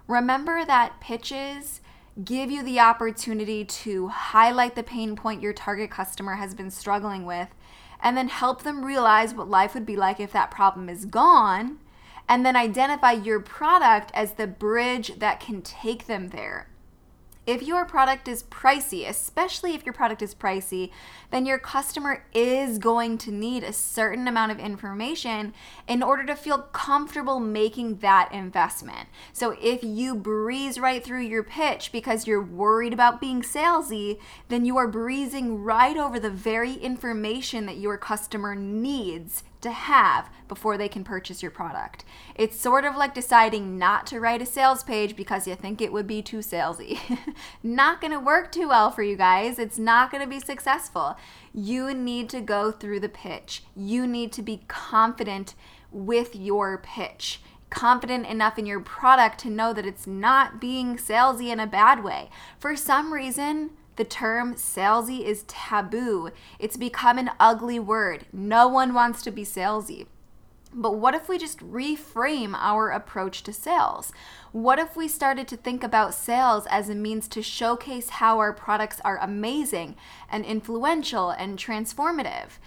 Remember 0.08 0.64
that 0.64 1.02
pitches 1.02 1.82
give 2.24 2.50
you 2.50 2.64
the 2.64 2.80
opportunity 2.80 3.66
to 3.66 4.08
highlight 4.08 4.76
the 4.76 4.82
pain 4.82 5.18
point 5.18 5.42
your 5.42 5.52
target 5.52 5.92
customer 5.92 6.36
has 6.36 6.56
been 6.56 6.72
struggling 6.72 7.26
with 7.26 7.50
and 8.00 8.16
then 8.16 8.30
help 8.30 8.64
them 8.64 8.86
realize 8.86 9.34
what 9.34 9.50
life 9.50 9.74
would 9.74 9.86
be 9.86 9.98
like 9.98 10.22
if 10.22 10.32
that 10.32 10.50
problem 10.50 10.88
is 10.88 11.04
gone 11.04 11.80
and 12.30 12.46
then 12.46 12.56
identify 12.56 13.12
your 13.12 13.42
product 13.42 14.10
as 14.14 14.36
the 14.36 14.48
bridge 14.48 15.20
that 15.20 15.42
can 15.42 15.62
take 15.62 16.08
them 16.08 16.30
there. 16.30 16.70
If 17.48 17.64
your 17.64 17.86
product 17.86 18.28
is 18.28 18.44
pricey, 18.44 19.08
especially 19.08 19.74
if 19.74 19.86
your 19.86 19.94
product 19.94 20.22
is 20.22 20.36
pricey, 20.36 20.92
then 21.32 21.46
your 21.46 21.58
customer 21.58 22.26
is 22.34 22.78
going 22.78 23.18
to 23.20 23.32
need 23.32 23.64
a 23.64 23.72
certain 23.72 24.28
amount 24.28 24.52
of 24.52 24.60
information 24.60 25.54
in 25.88 26.04
order 26.04 26.26
to 26.26 26.36
feel 26.36 26.58
comfortable 26.58 27.40
making 27.40 28.00
that 28.00 28.30
investment. 28.34 29.08
So 29.32 29.56
if 29.62 29.82
you 29.82 30.14
breeze 30.14 30.78
right 30.78 31.02
through 31.02 31.22
your 31.22 31.44
pitch 31.44 31.94
because 31.94 32.28
you're 32.28 32.44
worried 32.44 32.92
about 32.92 33.22
being 33.22 33.42
salesy, 33.42 34.20
then 34.50 34.66
you 34.66 34.76
are 34.76 34.88
breezing 34.88 35.64
right 35.64 35.96
over 35.96 36.20
the 36.20 36.30
very 36.30 36.74
information 36.74 37.66
that 37.68 37.78
your 37.78 37.98
customer 37.98 38.56
needs 38.56 39.44
to 39.62 39.72
have 39.72 40.30
before 40.48 40.78
they 40.78 40.88
can 40.88 41.04
purchase 41.04 41.42
your 41.42 41.52
product. 41.52 42.06
It's 42.36 42.60
sort 42.60 42.86
of 42.86 42.96
like 42.96 43.14
deciding 43.14 43.78
not 43.78 44.08
to 44.08 44.20
write 44.20 44.42
a 44.42 44.46
sales 44.46 44.84
page 44.84 45.16
because 45.16 45.48
you 45.48 45.56
think 45.56 45.82
it 45.82 45.92
would 45.92 46.08
be 46.08 46.22
too 46.22 46.40
salesy. 46.40 47.00
not 47.64 48.02
going 48.02 48.14
to 48.14 48.20
work 48.20 48.52
too 48.52 48.70
well 48.70 48.92
for 48.92 49.04
you 49.04 49.16
guys. 49.16 49.60
It's 49.60 49.80
not 49.80 50.12
going 50.12 50.24
to 50.24 50.30
be 50.30 50.40
successful. 50.40 51.18
You 51.54 51.94
need 51.94 52.30
to 52.30 52.42
go 52.42 52.72
through 52.72 53.00
the 53.00 53.10
pitch. 53.10 53.64
You 53.76 54.08
need 54.08 54.32
to 54.34 54.42
be 54.42 54.64
confident 54.68 55.56
with 55.92 56.36
your 56.36 56.78
pitch 56.78 57.42
confident 57.70 58.26
enough 58.26 58.58
in 58.58 58.66
your 58.66 58.80
product 58.80 59.40
to 59.40 59.50
know 59.50 59.74
that 59.74 59.86
it's 59.86 60.08
not 60.08 60.62
being 60.62 60.98
salesy 60.98 61.52
in 61.52 61.60
a 61.60 61.68
bad 61.68 62.04
way. 62.04 62.30
For 62.58 62.76
some 62.76 63.14
reason, 63.14 63.72
the 63.98 64.06
term 64.06 64.56
salesy 64.56 65.24
is 65.24 65.44
taboo. 65.48 66.30
It's 66.60 66.78
become 66.78 67.18
an 67.18 67.32
ugly 67.40 67.80
word. 67.80 68.26
No 68.32 68.68
one 68.68 68.94
wants 68.94 69.22
to 69.24 69.32
be 69.32 69.44
salesy. 69.44 70.06
But 70.74 70.98
what 70.98 71.16
if 71.16 71.28
we 71.28 71.38
just 71.38 71.60
reframe 71.60 72.54
our 72.56 72.92
approach 72.92 73.42
to 73.44 73.54
sales? 73.54 74.12
What 74.52 74.80
if 74.80 74.96
we 74.96 75.08
started 75.08 75.48
to 75.48 75.58
think 75.58 75.84
about 75.84 76.14
sales 76.14 76.68
as 76.70 76.90
a 76.90 76.96
means 76.96 77.28
to 77.30 77.42
showcase 77.42 78.10
how 78.10 78.38
our 78.38 78.54
products 78.54 79.02
are 79.04 79.18
amazing 79.18 79.96
and 80.30 80.46
influential 80.46 81.32
and 81.32 81.58
transformative? 81.58 82.60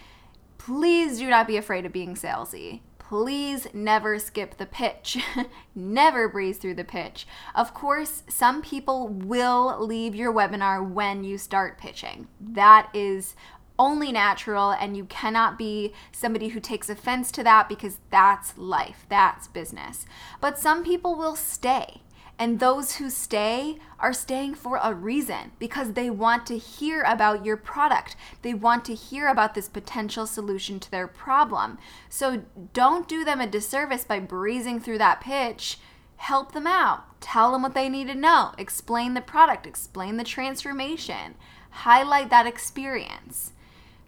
Please 0.57 1.19
do 1.19 1.29
not 1.29 1.47
be 1.47 1.57
afraid 1.57 1.85
of 1.85 1.93
being 1.93 2.15
salesy 2.15 2.81
please 3.11 3.67
never 3.73 4.17
skip 4.17 4.55
the 4.55 4.65
pitch. 4.65 5.17
never 5.75 6.29
breeze 6.29 6.57
through 6.57 6.73
the 6.73 6.85
pitch. 6.85 7.27
Of 7.53 7.73
course, 7.73 8.23
some 8.29 8.61
people 8.61 9.09
will 9.09 9.85
leave 9.85 10.15
your 10.15 10.31
webinar 10.31 10.89
when 10.89 11.25
you 11.25 11.37
start 11.37 11.77
pitching. 11.77 12.29
That 12.39 12.89
is 12.93 13.35
only 13.77 14.13
natural 14.13 14.71
and 14.71 14.95
you 14.95 15.03
cannot 15.03 15.57
be 15.57 15.91
somebody 16.13 16.47
who 16.49 16.61
takes 16.61 16.89
offense 16.89 17.33
to 17.33 17.43
that 17.43 17.67
because 17.67 17.97
that's 18.11 18.57
life, 18.57 19.05
that's 19.09 19.49
business. 19.49 20.05
But 20.39 20.57
some 20.57 20.81
people 20.81 21.15
will 21.15 21.35
stay. 21.35 22.03
And 22.41 22.59
those 22.59 22.95
who 22.95 23.11
stay 23.11 23.77
are 23.99 24.13
staying 24.13 24.55
for 24.55 24.79
a 24.81 24.95
reason 24.95 25.51
because 25.59 25.93
they 25.93 26.09
want 26.09 26.47
to 26.47 26.57
hear 26.57 27.03
about 27.03 27.45
your 27.45 27.55
product. 27.55 28.15
They 28.41 28.55
want 28.55 28.83
to 28.85 28.95
hear 28.95 29.27
about 29.27 29.53
this 29.53 29.69
potential 29.69 30.25
solution 30.25 30.79
to 30.79 30.89
their 30.89 31.07
problem. 31.07 31.77
So 32.09 32.41
don't 32.73 33.07
do 33.07 33.23
them 33.23 33.41
a 33.41 33.45
disservice 33.45 34.05
by 34.05 34.21
breezing 34.21 34.79
through 34.79 34.97
that 34.97 35.21
pitch. 35.21 35.77
Help 36.15 36.53
them 36.53 36.65
out. 36.65 37.21
Tell 37.21 37.51
them 37.51 37.61
what 37.61 37.75
they 37.75 37.89
need 37.89 38.07
to 38.07 38.15
know. 38.15 38.53
Explain 38.57 39.13
the 39.13 39.21
product, 39.21 39.67
explain 39.67 40.17
the 40.17 40.23
transformation, 40.23 41.35
highlight 41.69 42.31
that 42.31 42.47
experience. 42.47 43.51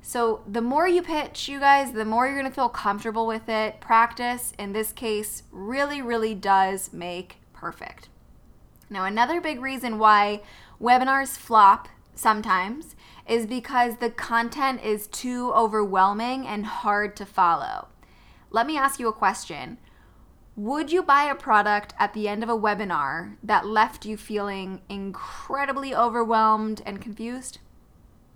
So, 0.02 0.42
the 0.48 0.60
more 0.60 0.88
you 0.88 1.04
pitch, 1.04 1.48
you 1.48 1.60
guys, 1.60 1.92
the 1.92 2.04
more 2.04 2.28
you're 2.28 2.42
to 2.42 2.50
feel 2.50 2.68
comfortable 2.68 3.28
with 3.28 3.48
it. 3.48 3.80
Practice, 3.80 4.54
in 4.58 4.74
this 4.74 4.92
case, 4.92 5.44
really, 5.52 6.02
really 6.02 6.34
does 6.34 6.92
make 6.92 7.38
perfect. 7.54 8.10
Now, 8.90 9.06
another 9.06 9.42
big 9.42 9.62
reason 9.62 10.00
why 10.00 10.42
webinars 10.82 11.38
flop 11.38 11.88
sometimes 12.16 12.96
is 13.28 13.46
because 13.46 13.98
the 13.98 14.10
content 14.10 14.84
is 14.84 15.08
too 15.08 15.52
overwhelming 15.54 16.46
and 16.46 16.66
hard 16.66 17.16
to 17.18 17.25
follow. 17.25 17.88
Let 18.52 18.68
me 18.68 18.78
ask 18.78 19.00
you 19.00 19.08
a 19.08 19.13
question. 19.13 19.78
Would 20.56 20.92
you 20.92 21.02
buy 21.02 21.24
a 21.24 21.36
product 21.36 21.96
at 21.98 22.13
the 22.13 22.28
end 22.28 22.44
of 22.44 22.50
a 22.50 22.58
webinar 22.58 23.38
that 23.42 23.66
left 23.66 24.06
you 24.06 24.18
feeling 24.18 24.82
incredibly 24.88 25.96
overwhelmed 25.96 26.84
and 26.86 27.02
confused? 27.02 27.58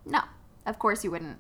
No, 0.04 0.22
of 0.66 0.80
course 0.80 1.04
you 1.04 1.12
wouldn't. 1.12 1.38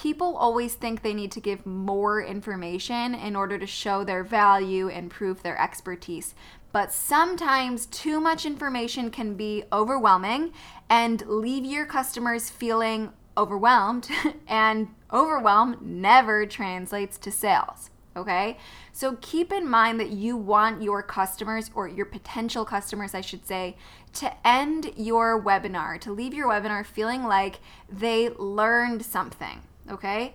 People 0.00 0.34
always 0.36 0.74
think 0.74 1.02
they 1.02 1.12
need 1.12 1.30
to 1.32 1.40
give 1.40 1.66
more 1.66 2.22
information 2.22 3.14
in 3.14 3.36
order 3.36 3.58
to 3.58 3.66
show 3.66 4.02
their 4.02 4.24
value 4.24 4.88
and 4.88 5.10
prove 5.10 5.42
their 5.42 5.60
expertise 5.60 6.34
but 6.72 6.92
sometimes 6.92 7.86
too 7.86 8.20
much 8.20 8.46
information 8.46 9.10
can 9.10 9.34
be 9.34 9.64
overwhelming 9.72 10.52
and 10.88 11.22
leave 11.26 11.64
your 11.64 11.84
customers 11.84 12.48
feeling 12.48 13.10
overwhelmed, 13.36 14.08
and 14.48 14.88
overwhelm 15.12 15.76
never 15.80 16.46
translates 16.46 17.18
to 17.18 17.30
sales. 17.30 17.90
Okay, 18.16 18.58
so 18.92 19.16
keep 19.20 19.52
in 19.52 19.68
mind 19.68 20.00
that 20.00 20.10
you 20.10 20.36
want 20.36 20.82
your 20.82 21.00
customers, 21.00 21.70
or 21.76 21.86
your 21.86 22.06
potential 22.06 22.64
customers, 22.64 23.14
I 23.14 23.20
should 23.20 23.46
say, 23.46 23.76
to 24.14 24.32
end 24.46 24.92
your 24.96 25.40
webinar, 25.40 25.98
to 26.00 26.12
leave 26.12 26.34
your 26.34 26.48
webinar 26.48 26.84
feeling 26.84 27.22
like 27.22 27.60
they 27.88 28.30
learned 28.30 29.04
something. 29.04 29.62
Okay, 29.90 30.34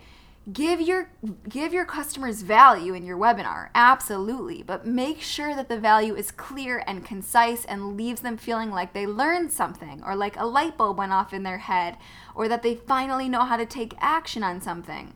give 0.52 0.80
your 0.80 1.10
give 1.50 1.74
your 1.74 1.86
customers 1.86 2.44
value 2.44 2.94
in 2.94 3.04
your 3.04 3.18
webinar 3.18 3.70
absolutely 3.74 4.62
but 4.62 4.86
make 4.86 5.20
sure 5.20 5.56
that 5.56 5.70
the 5.70 5.80
value 5.80 6.16
is 6.16 6.30
clear 6.30 6.84
and 6.86 7.04
concise 7.04 7.66
and 7.66 7.98
leaves 7.98 8.22
them 8.22 8.38
feeling 8.38 8.70
like 8.70 8.94
they 8.94 9.08
learned 9.08 9.52
something 9.52 10.04
or 10.06 10.16
like 10.16 10.40
a 10.40 10.46
light 10.46 10.78
bulb 10.78 11.00
went 11.00 11.12
off 11.12 11.34
in 11.34 11.42
their 11.42 11.58
head 11.58 11.98
or 12.36 12.48
that 12.48 12.62
they 12.62 12.76
finally 12.76 13.28
know 13.28 13.44
how 13.44 13.58
to 13.58 13.66
take 13.66 13.96
action 14.00 14.44
on 14.44 14.62
something. 14.62 15.14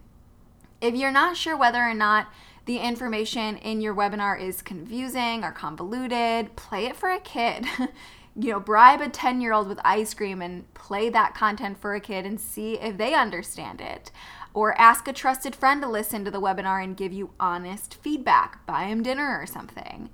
If 0.82 0.96
you're 0.96 1.12
not 1.12 1.38
sure 1.38 1.56
whether 1.56 1.84
or 1.84 1.94
not 1.94 2.28
the 2.66 2.78
information 2.78 3.58
in 3.58 3.82
your 3.82 3.94
webinar 3.94 4.40
is 4.40 4.64
confusing 4.64 5.44
or 5.44 5.52
convoluted 5.52 6.56
play 6.56 6.86
it 6.86 6.96
for 6.96 7.12
a 7.12 7.20
kid 7.20 7.66
you 8.36 8.52
know, 8.52 8.60
bribe 8.60 9.02
a 9.02 9.10
10 9.10 9.42
year 9.42 9.54
old 9.54 9.68
with 9.68 9.80
ice 9.84 10.14
cream 10.14 10.42
and 10.42 10.72
play 10.74 11.10
that 11.10 11.36
content 11.36 11.80
for 11.80 11.94
a 11.96 12.00
kid 12.00 12.26
and 12.26 12.40
see 12.40 12.74
if 12.80 12.98
they 12.98 13.14
understand 13.14 13.82
it. 13.82 14.12
Or 14.54 14.80
ask 14.80 15.08
a 15.08 15.14
trusted 15.14 15.56
friend 15.56 15.82
to 15.82 15.88
listen 15.88 16.26
to 16.26 16.32
the 16.32 16.42
webinar 16.42 16.84
and 16.84 16.98
give 16.98 17.14
you 17.14 17.32
honest 17.40 17.96
feedback. 17.96 18.66
Buy 18.66 18.88
them 18.88 19.04
dinner 19.04 19.40
or 19.40 19.46
something. 19.46 20.10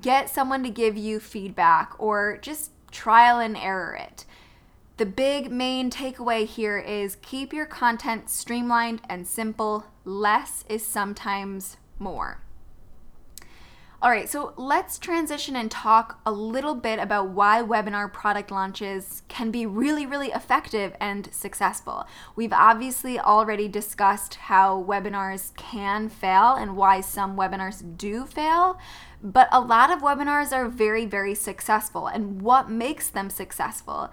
Get 0.00 0.30
someone 0.30 0.62
to 0.62 0.70
give 0.70 0.96
you 0.96 1.20
feedback 1.20 1.94
or 1.98 2.38
just 2.40 2.70
trial 2.90 3.38
and 3.38 3.56
error 3.56 3.94
it. 3.94 4.24
The 4.96 5.06
big 5.06 5.50
main 5.50 5.90
takeaway 5.90 6.46
here 6.46 6.78
is 6.78 7.16
keep 7.20 7.52
your 7.52 7.66
content 7.66 8.30
streamlined 8.30 9.00
and 9.08 9.26
simple. 9.26 9.86
Less 10.04 10.64
is 10.68 10.86
sometimes 10.86 11.76
more. 11.98 12.43
All 14.04 14.10
right, 14.10 14.28
so 14.28 14.52
let's 14.58 14.98
transition 14.98 15.56
and 15.56 15.70
talk 15.70 16.20
a 16.26 16.30
little 16.30 16.74
bit 16.74 16.98
about 16.98 17.30
why 17.30 17.62
webinar 17.62 18.12
product 18.12 18.50
launches 18.50 19.22
can 19.28 19.50
be 19.50 19.64
really, 19.64 20.04
really 20.04 20.28
effective 20.28 20.94
and 21.00 21.32
successful. 21.32 22.06
We've 22.36 22.52
obviously 22.52 23.18
already 23.18 23.66
discussed 23.66 24.34
how 24.34 24.84
webinars 24.86 25.56
can 25.56 26.10
fail 26.10 26.52
and 26.52 26.76
why 26.76 27.00
some 27.00 27.34
webinars 27.34 27.96
do 27.96 28.26
fail, 28.26 28.78
but 29.22 29.48
a 29.50 29.58
lot 29.58 29.90
of 29.90 30.02
webinars 30.02 30.52
are 30.52 30.68
very, 30.68 31.06
very 31.06 31.34
successful. 31.34 32.06
And 32.06 32.42
what 32.42 32.68
makes 32.68 33.08
them 33.08 33.30
successful? 33.30 34.10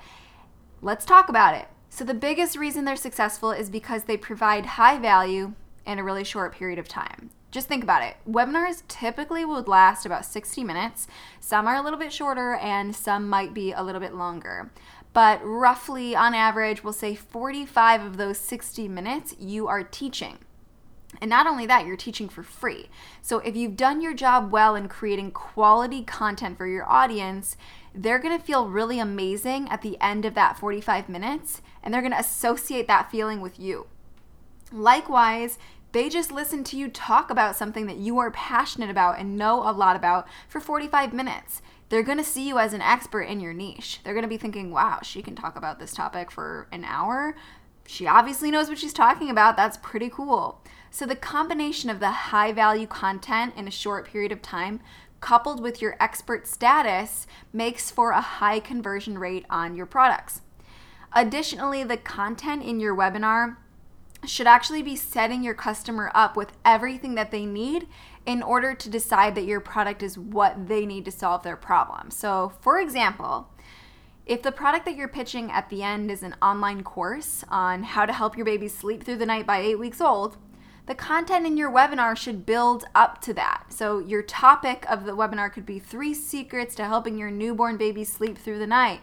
Let's 0.81 1.03
talk 1.03 1.27
about 1.27 1.53
it. 1.53 1.67
So, 1.89 2.05
the 2.05 2.13
biggest 2.13 2.55
reason 2.55 2.85
they're 2.85 2.95
successful 2.95 3.51
is 3.51 3.69
because 3.69 4.05
they 4.05 4.15
provide 4.15 4.65
high 4.65 4.97
value 4.99 5.51
in 5.85 5.99
a 5.99 6.03
really 6.05 6.23
short 6.23 6.55
period 6.55 6.79
of 6.79 6.87
time 6.87 7.31
just 7.51 7.67
think 7.67 7.83
about 7.83 8.01
it. 8.01 8.15
Webinars 8.27 8.83
typically 8.87 9.43
would 9.43 9.67
last 9.67 10.05
about 10.05 10.25
60 10.25 10.63
minutes. 10.63 11.07
Some 11.41 11.67
are 11.67 11.75
a 11.75 11.81
little 11.81 11.99
bit 11.99 12.13
shorter 12.13 12.55
and 12.55 12.95
some 12.95 13.29
might 13.29 13.53
be 13.53 13.73
a 13.73 13.83
little 13.83 14.01
bit 14.01 14.15
longer. 14.15 14.71
But 15.13 15.41
roughly 15.43 16.15
on 16.15 16.33
average, 16.33 16.83
we'll 16.83 16.93
say 16.93 17.13
45 17.15 18.05
of 18.05 18.17
those 18.17 18.37
60 18.37 18.87
minutes 18.87 19.35
you 19.37 19.67
are 19.67 19.83
teaching. 19.83 20.37
And 21.19 21.29
not 21.29 21.45
only 21.45 21.65
that, 21.65 21.85
you're 21.85 21.97
teaching 21.97 22.29
for 22.29 22.41
free. 22.41 22.87
So 23.21 23.39
if 23.39 23.53
you've 23.53 23.75
done 23.75 23.99
your 23.99 24.13
job 24.13 24.49
well 24.51 24.75
in 24.75 24.87
creating 24.87 25.31
quality 25.31 26.03
content 26.03 26.57
for 26.57 26.67
your 26.67 26.89
audience, 26.89 27.57
they're 27.93 28.19
gonna 28.19 28.39
feel 28.39 28.69
really 28.69 28.99
amazing 28.99 29.67
at 29.67 29.81
the 29.81 29.97
end 29.99 30.23
of 30.23 30.35
that 30.35 30.57
45 30.57 31.09
minutes 31.09 31.61
and 31.83 31.93
they're 31.93 32.01
gonna 32.01 32.15
associate 32.17 32.87
that 32.87 33.11
feeling 33.11 33.41
with 33.41 33.59
you. 33.59 33.87
Likewise, 34.71 35.59
they 35.91 36.09
just 36.09 36.31
listen 36.31 36.63
to 36.65 36.77
you 36.77 36.87
talk 36.87 37.29
about 37.29 37.55
something 37.55 37.85
that 37.87 37.97
you 37.97 38.17
are 38.19 38.31
passionate 38.31 38.89
about 38.89 39.19
and 39.19 39.37
know 39.37 39.67
a 39.67 39.71
lot 39.71 39.95
about 39.95 40.27
for 40.47 40.59
45 40.59 41.13
minutes. 41.13 41.61
They're 41.89 42.03
going 42.03 42.17
to 42.17 42.23
see 42.23 42.47
you 42.47 42.57
as 42.57 42.73
an 42.73 42.81
expert 42.81 43.23
in 43.23 43.41
your 43.41 43.53
niche. 43.53 43.99
They're 44.03 44.13
going 44.13 44.23
to 44.23 44.29
be 44.29 44.37
thinking, 44.37 44.71
wow, 44.71 44.99
she 45.03 45.21
can 45.21 45.35
talk 45.35 45.57
about 45.57 45.79
this 45.79 45.93
topic 45.93 46.31
for 46.31 46.67
an 46.71 46.85
hour. 46.85 47.35
She 47.85 48.07
obviously 48.07 48.49
knows 48.51 48.69
what 48.69 48.77
she's 48.77 48.93
talking 48.93 49.29
about. 49.29 49.57
That's 49.57 49.77
pretty 49.77 50.09
cool. 50.09 50.61
So, 50.89 51.05
the 51.05 51.15
combination 51.15 51.89
of 51.89 51.99
the 51.99 52.11
high 52.11 52.53
value 52.53 52.87
content 52.87 53.53
in 53.57 53.67
a 53.67 53.71
short 53.71 54.07
period 54.07 54.31
of 54.31 54.41
time 54.41 54.79
coupled 55.19 55.61
with 55.61 55.81
your 55.81 55.95
expert 55.99 56.47
status 56.47 57.27
makes 57.53 57.91
for 57.91 58.11
a 58.11 58.21
high 58.21 58.59
conversion 58.59 59.17
rate 59.17 59.45
on 59.49 59.75
your 59.75 59.85
products. 59.85 60.41
Additionally, 61.13 61.83
the 61.83 61.97
content 61.97 62.63
in 62.63 62.79
your 62.79 62.95
webinar 62.95 63.57
should 64.25 64.47
actually 64.47 64.83
be 64.83 64.95
setting 64.95 65.43
your 65.43 65.53
customer 65.53 66.11
up 66.13 66.35
with 66.35 66.51
everything 66.63 67.15
that 67.15 67.31
they 67.31 67.45
need 67.45 67.87
in 68.25 68.43
order 68.43 68.75
to 68.75 68.89
decide 68.89 69.35
that 69.35 69.45
your 69.45 69.59
product 69.59 70.03
is 70.03 70.17
what 70.17 70.67
they 70.67 70.85
need 70.85 71.05
to 71.05 71.11
solve 71.11 71.43
their 71.43 71.55
problem. 71.55 72.11
So, 72.11 72.53
for 72.61 72.79
example, 72.79 73.49
if 74.25 74.43
the 74.43 74.51
product 74.51 74.85
that 74.85 74.95
you're 74.95 75.07
pitching 75.07 75.51
at 75.51 75.69
the 75.69 75.81
end 75.81 76.11
is 76.11 76.21
an 76.21 76.35
online 76.41 76.83
course 76.83 77.43
on 77.49 77.83
how 77.83 78.05
to 78.05 78.13
help 78.13 78.37
your 78.37 78.45
baby 78.45 78.67
sleep 78.67 79.03
through 79.03 79.17
the 79.17 79.25
night 79.25 79.47
by 79.47 79.59
eight 79.59 79.79
weeks 79.79 79.99
old, 79.99 80.37
the 80.85 80.93
content 80.95 81.47
in 81.47 81.57
your 81.57 81.71
webinar 81.71 82.15
should 82.15 82.45
build 82.45 82.85
up 82.93 83.21
to 83.21 83.33
that. 83.33 83.65
So, 83.69 83.99
your 83.99 84.21
topic 84.21 84.85
of 84.87 85.05
the 85.05 85.15
webinar 85.15 85.51
could 85.51 85.65
be 85.65 85.79
three 85.79 86.13
secrets 86.13 86.75
to 86.75 86.85
helping 86.85 87.17
your 87.17 87.31
newborn 87.31 87.77
baby 87.77 88.03
sleep 88.03 88.37
through 88.37 88.59
the 88.59 88.67
night. 88.67 89.01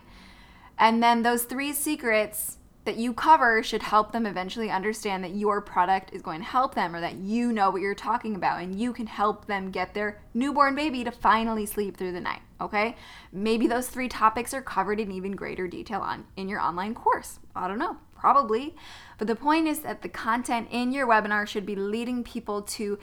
And 0.78 1.02
then 1.02 1.22
those 1.22 1.42
three 1.42 1.72
secrets 1.72 2.57
that 2.88 2.96
you 2.96 3.12
cover 3.12 3.62
should 3.62 3.82
help 3.82 4.12
them 4.12 4.24
eventually 4.24 4.70
understand 4.70 5.22
that 5.22 5.34
your 5.34 5.60
product 5.60 6.10
is 6.14 6.22
going 6.22 6.40
to 6.40 6.46
help 6.46 6.74
them 6.74 6.94
or 6.94 7.02
that 7.02 7.16
you 7.16 7.52
know 7.52 7.68
what 7.68 7.82
you're 7.82 7.94
talking 7.94 8.34
about 8.34 8.62
and 8.62 8.80
you 8.80 8.94
can 8.94 9.06
help 9.06 9.44
them 9.44 9.70
get 9.70 9.92
their 9.92 10.18
newborn 10.32 10.74
baby 10.74 11.04
to 11.04 11.10
finally 11.10 11.66
sleep 11.66 11.98
through 11.98 12.12
the 12.12 12.20
night 12.20 12.40
okay? 12.60 12.96
Maybe 13.30 13.66
those 13.66 13.88
three 13.88 14.08
topics 14.08 14.52
are 14.52 14.62
covered 14.62 14.98
in 14.98 15.12
even 15.12 15.32
greater 15.32 15.68
detail 15.68 16.00
on 16.00 16.24
in 16.36 16.48
your 16.48 16.60
online 16.60 16.94
course. 16.94 17.38
I 17.54 17.68
don't 17.68 17.78
know 17.78 17.98
probably. 18.16 18.74
But 19.16 19.28
the 19.28 19.36
point 19.36 19.68
is 19.68 19.80
that 19.80 20.02
the 20.02 20.08
content 20.08 20.68
in 20.72 20.90
your 20.90 21.06
webinar 21.06 21.46
should 21.46 21.64
be 21.64 21.76
leading 21.76 22.24
people 22.24 22.62
to 22.62 22.98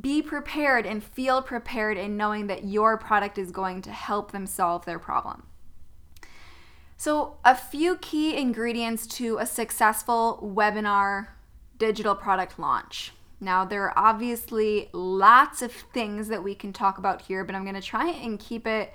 be 0.00 0.22
prepared 0.22 0.86
and 0.86 1.02
feel 1.02 1.42
prepared 1.42 1.98
in 1.98 2.16
knowing 2.16 2.46
that 2.46 2.64
your 2.64 2.96
product 2.96 3.36
is 3.36 3.50
going 3.50 3.82
to 3.82 3.90
help 3.90 4.30
them 4.30 4.46
solve 4.46 4.84
their 4.84 5.00
problem 5.00 5.42
so, 7.00 7.38
a 7.46 7.54
few 7.54 7.96
key 7.96 8.36
ingredients 8.36 9.06
to 9.06 9.38
a 9.38 9.46
successful 9.46 10.38
webinar 10.54 11.28
digital 11.78 12.14
product 12.14 12.58
launch. 12.58 13.12
Now, 13.40 13.64
there 13.64 13.84
are 13.84 13.98
obviously 13.98 14.90
lots 14.92 15.62
of 15.62 15.72
things 15.72 16.28
that 16.28 16.44
we 16.44 16.54
can 16.54 16.74
talk 16.74 16.98
about 16.98 17.22
here, 17.22 17.42
but 17.42 17.54
I'm 17.54 17.62
going 17.62 17.74
to 17.74 17.80
try 17.80 18.10
and 18.10 18.38
keep 18.38 18.66
it 18.66 18.92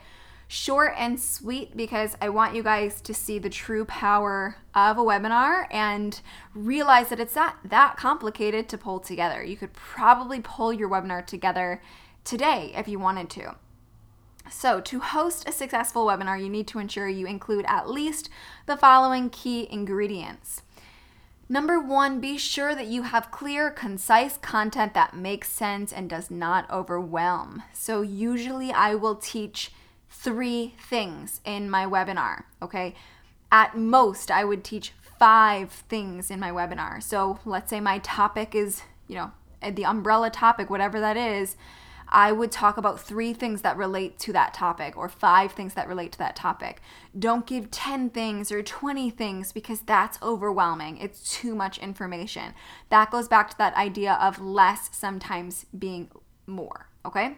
short 0.47 0.93
and 1.00 1.19
sweet 1.19 1.75
because 1.75 2.15
I 2.21 2.29
want 2.29 2.53
you 2.53 2.62
guys 2.62 3.01
to 3.01 3.12
see 3.12 3.39
the 3.39 3.50
true 3.50 3.85
power 3.85 4.57
of 4.75 5.00
a 5.00 5.03
webinar 5.03 5.65
and 5.71 6.21
realize 6.53 7.09
that 7.09 7.19
it's 7.19 7.33
not 7.33 7.55
that 7.65 7.97
complicated 7.97 8.69
to 8.69 8.77
pull 8.77 9.00
together. 9.00 9.43
You 9.43 9.57
could 9.57 9.74
probably 9.74 10.41
pull 10.41 10.71
your 10.71 10.91
webinar 10.91 11.25
together 11.25 11.81
today 12.24 12.71
if 12.75 12.88
you 12.88 13.00
wanted 13.00 13.31
to. 13.31 13.55
So, 14.50 14.80
to 14.82 15.00
host 15.00 15.48
a 15.48 15.52
successful 15.52 16.06
webinar, 16.06 16.42
you 16.42 16.50
need 16.50 16.68
to 16.68 16.80
ensure 16.80 17.08
you 17.08 17.25
include 17.25 17.66
at 17.68 17.90
least 17.90 18.30
the 18.66 18.78
following 18.78 19.30
key 19.30 19.68
ingredients. 19.72 20.62
Number 21.50 21.80
one, 21.80 22.20
be 22.20 22.38
sure 22.38 22.74
that 22.74 22.88
you 22.88 23.04
have 23.04 23.32
clear, 23.32 23.70
concise 23.70 24.38
content 24.38 24.94
that 24.94 25.16
makes 25.16 25.52
sense 25.52 25.94
and 25.94 26.10
does 26.10 26.32
not 26.32 26.70
overwhelm. 26.72 27.64
So, 27.74 28.02
usually 28.02 28.72
I 28.72 28.96
will 28.96 29.16
teach 29.16 29.72
three 30.10 30.75
things 30.80 31.42
in 31.44 31.70
my 31.70 31.86
webinar, 31.86 32.44
okay? 32.62 32.96
At 33.52 33.78
most, 33.78 34.32
I 34.32 34.44
would 34.44 34.64
teach 34.64 34.94
five 35.20 35.72
things 35.72 36.30
in 36.30 36.40
my 36.40 36.52
webinar. 36.52 37.02
So, 37.02 37.40
let's 37.46 37.70
say 37.70 37.80
my 37.80 38.00
topic 38.00 38.54
is, 38.54 38.84
you 39.08 39.16
know, 39.16 39.32
the 39.72 39.86
umbrella 39.86 40.30
topic, 40.30 40.70
whatever 40.70 41.00
that 41.00 41.18
is 41.18 41.56
I 42.07 42.31
would 42.31 42.51
talk 42.51 42.77
about 42.77 43.00
three 43.00 43.33
things 43.33 43.62
that 43.62 43.77
relate 43.77 44.19
to 44.19 44.33
that 44.33 44.53
topic 44.53 44.95
or 44.95 45.09
five 45.09 45.51
things 45.51 45.74
that 45.74 45.88
relate 45.88 46.12
to 46.13 46.17
that 46.19 46.35
topic. 46.35 46.81
Don't 47.17 47.45
give 47.47 47.71
10 47.71 48.09
things 48.12 48.51
or 48.51 48.62
20 48.62 49.09
things 49.09 49.51
because 49.51 49.81
that's 49.81 50.21
overwhelming. 50.21 50.97
It's 50.97 51.31
too 51.31 51.55
much 51.55 51.77
information. 51.79 52.53
That 52.89 53.12
goes 53.12 53.27
back 53.27 53.50
to 53.51 53.57
that 53.57 53.75
idea 53.75 54.13
of 54.13 54.39
less 54.39 54.89
sometimes 54.91 55.65
being 55.77 56.09
more, 56.47 56.89
okay? 57.05 57.38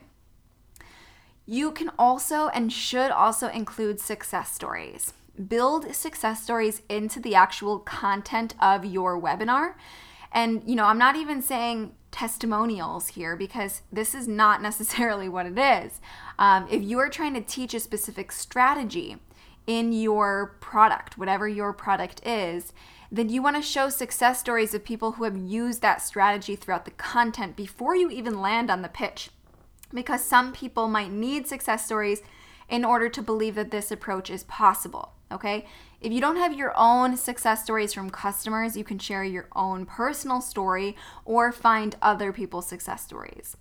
You 1.45 1.71
can 1.71 1.91
also 1.97 2.49
and 2.49 2.71
should 2.73 3.09
also 3.09 3.47
include 3.47 3.99
success 4.01 4.53
stories. 4.53 5.13
Build 5.47 5.95
success 5.95 6.43
stories 6.43 6.81
into 6.89 7.19
the 7.19 7.35
actual 7.35 7.79
content 7.79 8.53
of 8.59 8.83
your 8.83 9.19
webinar. 9.19 9.75
And, 10.31 10.63
you 10.65 10.75
know, 10.75 10.85
I'm 10.85 10.97
not 10.97 11.15
even 11.15 11.41
saying 11.41 11.93
testimonials 12.11 13.09
here 13.09 13.35
because 13.35 13.81
this 13.91 14.15
is 14.15 14.27
not 14.27 14.61
necessarily 14.69 15.29
what 15.29 15.45
it 15.45 15.57
is. 15.57 16.01
Um, 16.39 16.67
if 16.69 16.81
you 16.83 16.99
are 16.99 17.09
trying 17.09 17.33
to 17.33 17.41
teach 17.41 17.73
a 17.73 17.79
specific 17.79 18.31
strategy 18.31 19.17
in 19.65 19.91
your 19.91 20.57
product, 20.61 21.17
whatever 21.17 21.47
your 21.47 21.73
product 21.73 22.25
is, 22.25 22.73
then 23.11 23.29
you 23.29 23.41
want 23.41 23.55
to 23.55 23.61
show 23.61 23.89
success 23.89 24.39
stories 24.39 24.73
of 24.73 24.83
people 24.83 25.13
who 25.13 25.23
have 25.23 25.37
used 25.37 25.81
that 25.81 26.01
strategy 26.01 26.55
throughout 26.55 26.85
the 26.85 26.91
content 26.91 27.55
before 27.55 27.95
you 27.95 28.09
even 28.09 28.41
land 28.41 28.69
on 28.69 28.81
the 28.81 28.89
pitch. 28.89 29.29
Because 29.93 30.23
some 30.23 30.51
people 30.51 30.89
might 30.89 31.11
need 31.11 31.47
success 31.47 31.85
stories 31.85 32.21
in 32.69 32.83
order 32.83 33.07
to 33.07 33.21
believe 33.21 33.55
that 33.55 33.71
this 33.71 33.91
approach 33.91 34.29
is 34.29 34.43
possible. 34.43 35.13
Okay. 35.31 35.65
If 35.99 36.11
you 36.11 36.21
don't 36.21 36.37
have 36.37 36.53
your 36.53 36.73
own 36.77 37.17
success 37.17 37.63
stories 37.63 37.91
from 37.91 38.11
customers, 38.11 38.77
you 38.77 38.83
can 38.83 38.99
share 38.99 39.23
your 39.23 39.47
own 39.55 39.85
personal 39.85 40.41
story 40.41 40.95
or 41.25 41.51
find 41.51 41.95
other 42.01 42.31
people's 42.31 42.67
success 42.67 43.03
stories. 43.03 43.57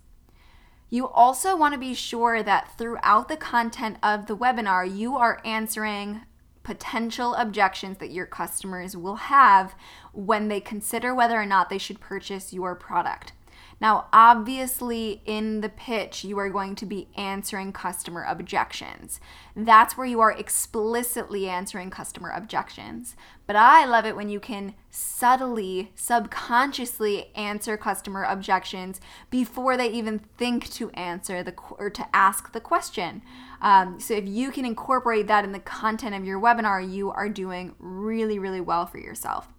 You 0.89 1.07
also 1.07 1.57
want 1.57 1.73
to 1.73 1.79
be 1.79 1.93
sure 1.93 2.43
that 2.43 2.77
throughout 2.77 3.27
the 3.27 3.37
content 3.37 3.97
of 4.03 4.27
the 4.27 4.37
webinar, 4.37 4.85
you 4.85 5.17
are 5.17 5.41
answering 5.43 6.21
potential 6.63 7.33
objections 7.35 7.97
that 7.97 8.11
your 8.11 8.25
customers 8.25 8.95
will 8.95 9.15
have 9.15 9.73
when 10.13 10.47
they 10.47 10.59
consider 10.59 11.15
whether 11.15 11.41
or 11.41 11.45
not 11.45 11.69
they 11.69 11.77
should 11.77 11.99
purchase 11.99 12.53
your 12.53 12.75
product. 12.75 13.33
Now, 13.79 14.07
obviously, 14.11 15.21
in 15.25 15.61
the 15.61 15.69
pitch, 15.69 16.23
you 16.23 16.39
are 16.39 16.49
going 16.49 16.73
to 16.75 16.85
be 16.85 17.09
answering 17.15 17.71
customer 17.71 18.25
objections. 18.27 19.19
That's 19.55 19.95
where 19.95 20.07
you 20.07 20.19
are 20.19 20.31
explicitly 20.31 21.47
answering 21.47 21.91
customer 21.91 22.31
objections. 22.31 23.15
But 23.45 23.55
I 23.55 23.85
love 23.85 24.05
it 24.05 24.15
when 24.15 24.29
you 24.29 24.39
can 24.39 24.73
subtly, 24.89 25.91
subconsciously 25.93 27.29
answer 27.35 27.77
customer 27.77 28.23
objections 28.23 28.99
before 29.29 29.77
they 29.77 29.91
even 29.91 30.19
think 30.37 30.71
to 30.71 30.89
answer 30.91 31.43
the 31.43 31.53
or 31.77 31.91
to 31.91 32.15
ask 32.15 32.53
the 32.53 32.59
question. 32.59 33.21
Um, 33.61 33.99
so 33.99 34.15
if 34.15 34.27
you 34.27 34.51
can 34.51 34.65
incorporate 34.65 35.27
that 35.27 35.43
in 35.43 35.51
the 35.51 35.59
content 35.59 36.15
of 36.15 36.25
your 36.25 36.39
webinar, 36.39 36.91
you 36.91 37.11
are 37.11 37.29
doing 37.29 37.75
really, 37.77 38.39
really 38.39 38.61
well 38.61 38.87
for 38.87 38.97
yourself. 38.97 39.49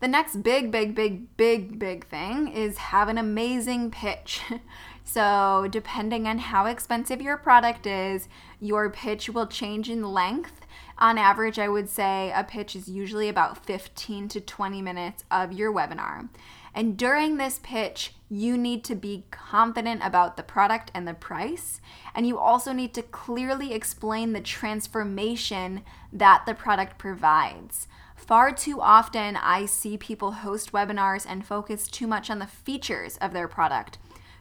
The 0.00 0.08
next 0.08 0.42
big, 0.42 0.70
big, 0.70 0.94
big, 0.94 1.36
big, 1.36 1.78
big 1.78 2.06
thing 2.06 2.48
is 2.48 2.78
have 2.78 3.08
an 3.10 3.18
amazing 3.18 3.90
pitch. 3.90 4.40
so, 5.04 5.68
depending 5.70 6.26
on 6.26 6.38
how 6.38 6.64
expensive 6.64 7.20
your 7.20 7.36
product 7.36 7.86
is, 7.86 8.26
your 8.60 8.88
pitch 8.88 9.28
will 9.28 9.46
change 9.46 9.90
in 9.90 10.02
length. 10.02 10.64
On 10.96 11.18
average, 11.18 11.58
I 11.58 11.68
would 11.68 11.90
say 11.90 12.32
a 12.34 12.44
pitch 12.44 12.74
is 12.74 12.88
usually 12.88 13.28
about 13.28 13.66
15 13.66 14.28
to 14.28 14.40
20 14.40 14.80
minutes 14.80 15.24
of 15.30 15.52
your 15.52 15.70
webinar. 15.70 16.30
And 16.74 16.96
during 16.96 17.36
this 17.36 17.60
pitch, 17.62 18.14
you 18.30 18.56
need 18.56 18.84
to 18.84 18.94
be 18.94 19.24
confident 19.30 20.00
about 20.02 20.38
the 20.38 20.42
product 20.42 20.90
and 20.94 21.06
the 21.06 21.14
price. 21.14 21.82
And 22.14 22.26
you 22.26 22.38
also 22.38 22.72
need 22.72 22.94
to 22.94 23.02
clearly 23.02 23.74
explain 23.74 24.32
the 24.32 24.40
transformation 24.40 25.82
that 26.10 26.44
the 26.46 26.54
product 26.54 26.96
provides. 26.96 27.86
Far 28.30 28.52
too 28.52 28.80
often, 28.80 29.34
I 29.34 29.66
see 29.66 29.98
people 29.98 30.30
host 30.30 30.70
webinars 30.70 31.26
and 31.28 31.44
focus 31.44 31.88
too 31.88 32.06
much 32.06 32.30
on 32.30 32.38
the 32.38 32.46
features 32.46 33.16
of 33.16 33.32
their 33.32 33.48
product. 33.48 33.98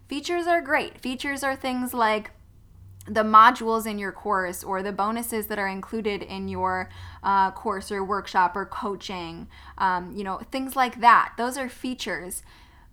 Features 0.08 0.45
are 0.45 0.62
great. 0.62 1.02
Features 1.02 1.43
are 1.43 1.56
things 1.56 1.91
like 1.91 2.30
the 3.08 3.23
modules 3.23 3.88
in 3.88 3.97
your 3.97 4.12
course 4.12 4.63
or 4.63 4.84
the 4.84 4.91
bonuses 4.91 5.47
that 5.47 5.58
are 5.58 5.67
included 5.67 6.21
in 6.21 6.47
your 6.47 6.88
uh, 7.23 7.49
course 7.49 7.91
or 7.91 8.04
workshop 8.04 8.56
or 8.56 8.67
coaching, 8.67 9.47
um, 9.80 10.12
you 10.15 10.23
know, 10.23 10.39
things 10.52 10.75
like 10.75 11.02
that. 11.02 11.34
Those 11.36 11.58
are 11.58 11.67
features. 11.67 12.43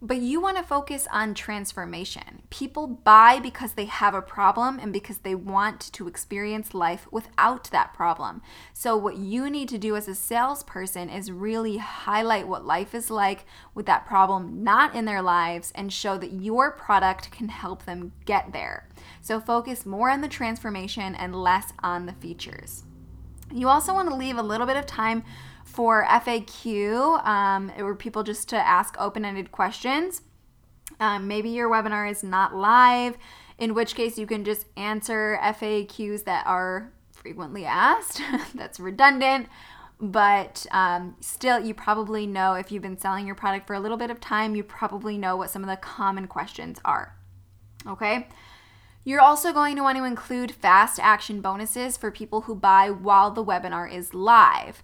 But 0.02 0.18
you 0.18 0.42
want 0.42 0.58
to 0.58 0.62
focus 0.62 1.08
on 1.10 1.32
transformation. 1.32 2.42
People 2.50 2.86
buy 2.86 3.40
because 3.40 3.72
they 3.72 3.86
have 3.86 4.14
a 4.14 4.20
problem 4.20 4.78
and 4.78 4.92
because 4.92 5.18
they 5.18 5.34
want 5.34 5.90
to 5.92 6.06
experience 6.06 6.74
life 6.74 7.08
without 7.10 7.70
that 7.70 7.94
problem. 7.94 8.42
So, 8.74 8.94
what 8.94 9.16
you 9.16 9.48
need 9.48 9.70
to 9.70 9.78
do 9.78 9.96
as 9.96 10.06
a 10.06 10.14
salesperson 10.14 11.08
is 11.08 11.32
really 11.32 11.78
highlight 11.78 12.46
what 12.46 12.66
life 12.66 12.94
is 12.94 13.10
like 13.10 13.46
with 13.74 13.86
that 13.86 14.04
problem 14.04 14.62
not 14.62 14.94
in 14.94 15.06
their 15.06 15.22
lives 15.22 15.72
and 15.74 15.90
show 15.90 16.18
that 16.18 16.32
your 16.32 16.70
product 16.70 17.30
can 17.30 17.48
help 17.48 17.86
them 17.86 18.12
get 18.26 18.52
there. 18.52 18.88
So, 19.22 19.40
focus 19.40 19.86
more 19.86 20.10
on 20.10 20.20
the 20.20 20.28
transformation 20.28 21.14
and 21.14 21.34
less 21.34 21.72
on 21.82 22.04
the 22.04 22.12
features. 22.12 22.84
You 23.50 23.68
also 23.68 23.94
want 23.94 24.10
to 24.10 24.14
leave 24.14 24.36
a 24.36 24.42
little 24.42 24.66
bit 24.66 24.76
of 24.76 24.84
time 24.84 25.24
for 25.66 26.06
FAQ, 26.06 27.26
um, 27.26 27.72
or 27.78 27.94
people 27.94 28.22
just 28.22 28.48
to 28.48 28.56
ask 28.56 28.96
open 28.98 29.24
ended 29.24 29.50
questions. 29.50 30.22
Um, 31.00 31.26
maybe 31.26 31.50
your 31.50 31.68
webinar 31.68 32.10
is 32.10 32.22
not 32.22 32.54
live, 32.54 33.18
in 33.58 33.74
which 33.74 33.94
case 33.94 34.16
you 34.16 34.26
can 34.26 34.44
just 34.44 34.66
answer 34.76 35.38
FAQs 35.42 36.24
that 36.24 36.46
are 36.46 36.92
frequently 37.10 37.66
asked. 37.66 38.22
That's 38.54 38.78
redundant, 38.78 39.48
but 40.00 40.66
um, 40.70 41.16
still, 41.20 41.58
you 41.58 41.74
probably 41.74 42.26
know 42.26 42.54
if 42.54 42.70
you've 42.70 42.82
been 42.82 42.98
selling 42.98 43.26
your 43.26 43.34
product 43.34 43.66
for 43.66 43.74
a 43.74 43.80
little 43.80 43.98
bit 43.98 44.10
of 44.10 44.20
time, 44.20 44.54
you 44.54 44.62
probably 44.62 45.18
know 45.18 45.36
what 45.36 45.50
some 45.50 45.64
of 45.64 45.68
the 45.68 45.76
common 45.76 46.28
questions 46.28 46.78
are. 46.84 47.16
Okay. 47.86 48.28
You're 49.04 49.20
also 49.20 49.52
going 49.52 49.76
to 49.76 49.82
want 49.82 49.98
to 49.98 50.04
include 50.04 50.50
fast 50.50 50.98
action 51.00 51.40
bonuses 51.40 51.96
for 51.96 52.10
people 52.10 52.42
who 52.42 52.54
buy 52.54 52.90
while 52.90 53.30
the 53.30 53.44
webinar 53.44 53.92
is 53.92 54.14
live 54.14 54.82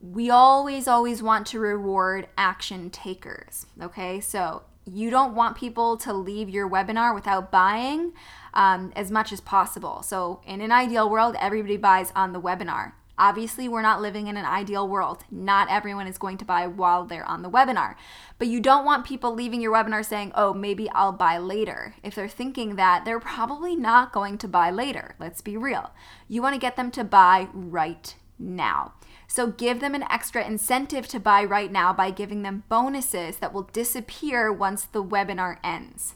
we 0.00 0.30
always, 0.30 0.86
always 0.86 1.22
want 1.22 1.46
to 1.48 1.58
reward 1.58 2.28
action 2.36 2.90
takers. 2.90 3.66
Okay, 3.80 4.20
so 4.20 4.62
you 4.84 5.10
don't 5.10 5.34
want 5.34 5.56
people 5.56 5.96
to 5.98 6.12
leave 6.12 6.48
your 6.48 6.68
webinar 6.68 7.14
without 7.14 7.50
buying 7.50 8.12
um, 8.54 8.92
as 8.96 9.10
much 9.10 9.32
as 9.32 9.40
possible. 9.40 10.02
So, 10.02 10.40
in 10.46 10.60
an 10.60 10.72
ideal 10.72 11.10
world, 11.10 11.36
everybody 11.38 11.76
buys 11.76 12.12
on 12.16 12.32
the 12.32 12.40
webinar. 12.40 12.92
Obviously, 13.18 13.68
we're 13.68 13.82
not 13.82 14.00
living 14.00 14.28
in 14.28 14.36
an 14.36 14.44
ideal 14.44 14.86
world. 14.86 15.24
Not 15.28 15.68
everyone 15.68 16.06
is 16.06 16.18
going 16.18 16.38
to 16.38 16.44
buy 16.44 16.68
while 16.68 17.04
they're 17.04 17.28
on 17.28 17.42
the 17.42 17.50
webinar. 17.50 17.96
But 18.38 18.46
you 18.46 18.60
don't 18.60 18.84
want 18.84 19.04
people 19.04 19.34
leaving 19.34 19.60
your 19.60 19.72
webinar 19.72 20.04
saying, 20.04 20.30
oh, 20.36 20.54
maybe 20.54 20.88
I'll 20.90 21.12
buy 21.12 21.38
later. 21.38 21.96
If 22.04 22.14
they're 22.14 22.28
thinking 22.28 22.76
that, 22.76 23.04
they're 23.04 23.18
probably 23.18 23.74
not 23.74 24.12
going 24.12 24.38
to 24.38 24.48
buy 24.48 24.70
later. 24.70 25.16
Let's 25.18 25.40
be 25.40 25.56
real. 25.56 25.90
You 26.28 26.42
want 26.42 26.54
to 26.54 26.60
get 26.60 26.76
them 26.76 26.92
to 26.92 27.02
buy 27.02 27.48
right 27.52 28.14
now. 28.38 28.92
So 29.30 29.46
give 29.46 29.80
them 29.80 29.94
an 29.94 30.04
extra 30.10 30.44
incentive 30.44 31.06
to 31.08 31.20
buy 31.20 31.44
right 31.44 31.70
now 31.70 31.92
by 31.92 32.10
giving 32.10 32.42
them 32.42 32.64
bonuses 32.68 33.36
that 33.36 33.52
will 33.52 33.68
disappear 33.72 34.50
once 34.50 34.86
the 34.86 35.04
webinar 35.04 35.58
ends. 35.62 36.14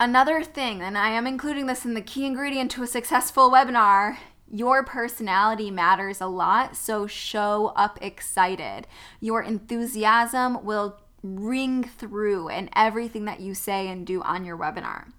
Another 0.00 0.42
thing, 0.42 0.82
and 0.82 0.98
I 0.98 1.10
am 1.10 1.26
including 1.26 1.66
this 1.66 1.84
in 1.84 1.94
the 1.94 2.02
key 2.02 2.26
ingredient 2.26 2.72
to 2.72 2.82
a 2.82 2.88
successful 2.88 3.50
webinar, 3.50 4.16
your 4.50 4.82
personality 4.82 5.70
matters 5.70 6.20
a 6.20 6.26
lot, 6.26 6.76
so 6.76 7.06
show 7.06 7.72
up 7.76 7.98
excited. 8.02 8.86
Your 9.20 9.42
enthusiasm 9.42 10.64
will 10.64 10.98
ring 11.22 11.84
through 11.84 12.48
in 12.48 12.68
everything 12.74 13.26
that 13.26 13.40
you 13.40 13.54
say 13.54 13.88
and 13.88 14.06
do 14.06 14.22
on 14.22 14.44
your 14.44 14.56
webinar. 14.56 15.12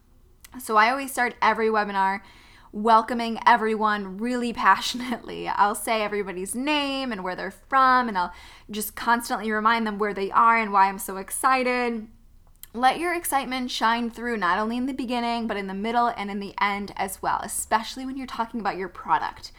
So 0.60 0.78
I 0.78 0.90
always 0.90 1.12
start 1.12 1.36
every 1.42 1.68
webinar 1.68 2.22
welcoming 2.72 3.40
everyone 3.46 4.18
really 4.18 4.54
passionately. 4.66 5.48
I'll 5.48 5.76
say 5.76 6.02
everybody's 6.02 6.56
name 6.56 7.12
and 7.12 7.24
where 7.24 7.36
they're 7.36 7.52
from, 7.52 8.08
and 8.08 8.18
I'll 8.18 8.34
just 8.70 8.96
constantly 8.96 9.52
remind 9.52 9.86
them 9.88 9.98
where 9.98 10.14
they 10.14 10.32
are 10.32 10.58
and 10.58 10.72
why 10.72 10.88
I'm 10.88 11.00
so 11.00 11.18
excited. 11.18 12.08
Let 12.74 13.00
your 13.00 13.16
excitement 13.16 13.72
shine 13.72 14.12
through 14.12 14.38
not 14.38 14.60
only 14.60 14.78
in 14.78 14.86
the 14.86 14.94
beginning, 14.94 15.48
but 15.48 15.58
in 15.58 15.66
the 15.66 15.74
middle 15.74 16.08
and 16.16 16.30
in 16.30 16.40
the 16.40 16.54
end 16.62 16.94
as 16.96 17.20
well, 17.22 17.40
especially 17.44 18.06
when 18.06 18.16
you're 18.16 18.28
talking 18.28 18.60
about 18.60 18.78
your 18.78 18.90
product. 18.90 19.52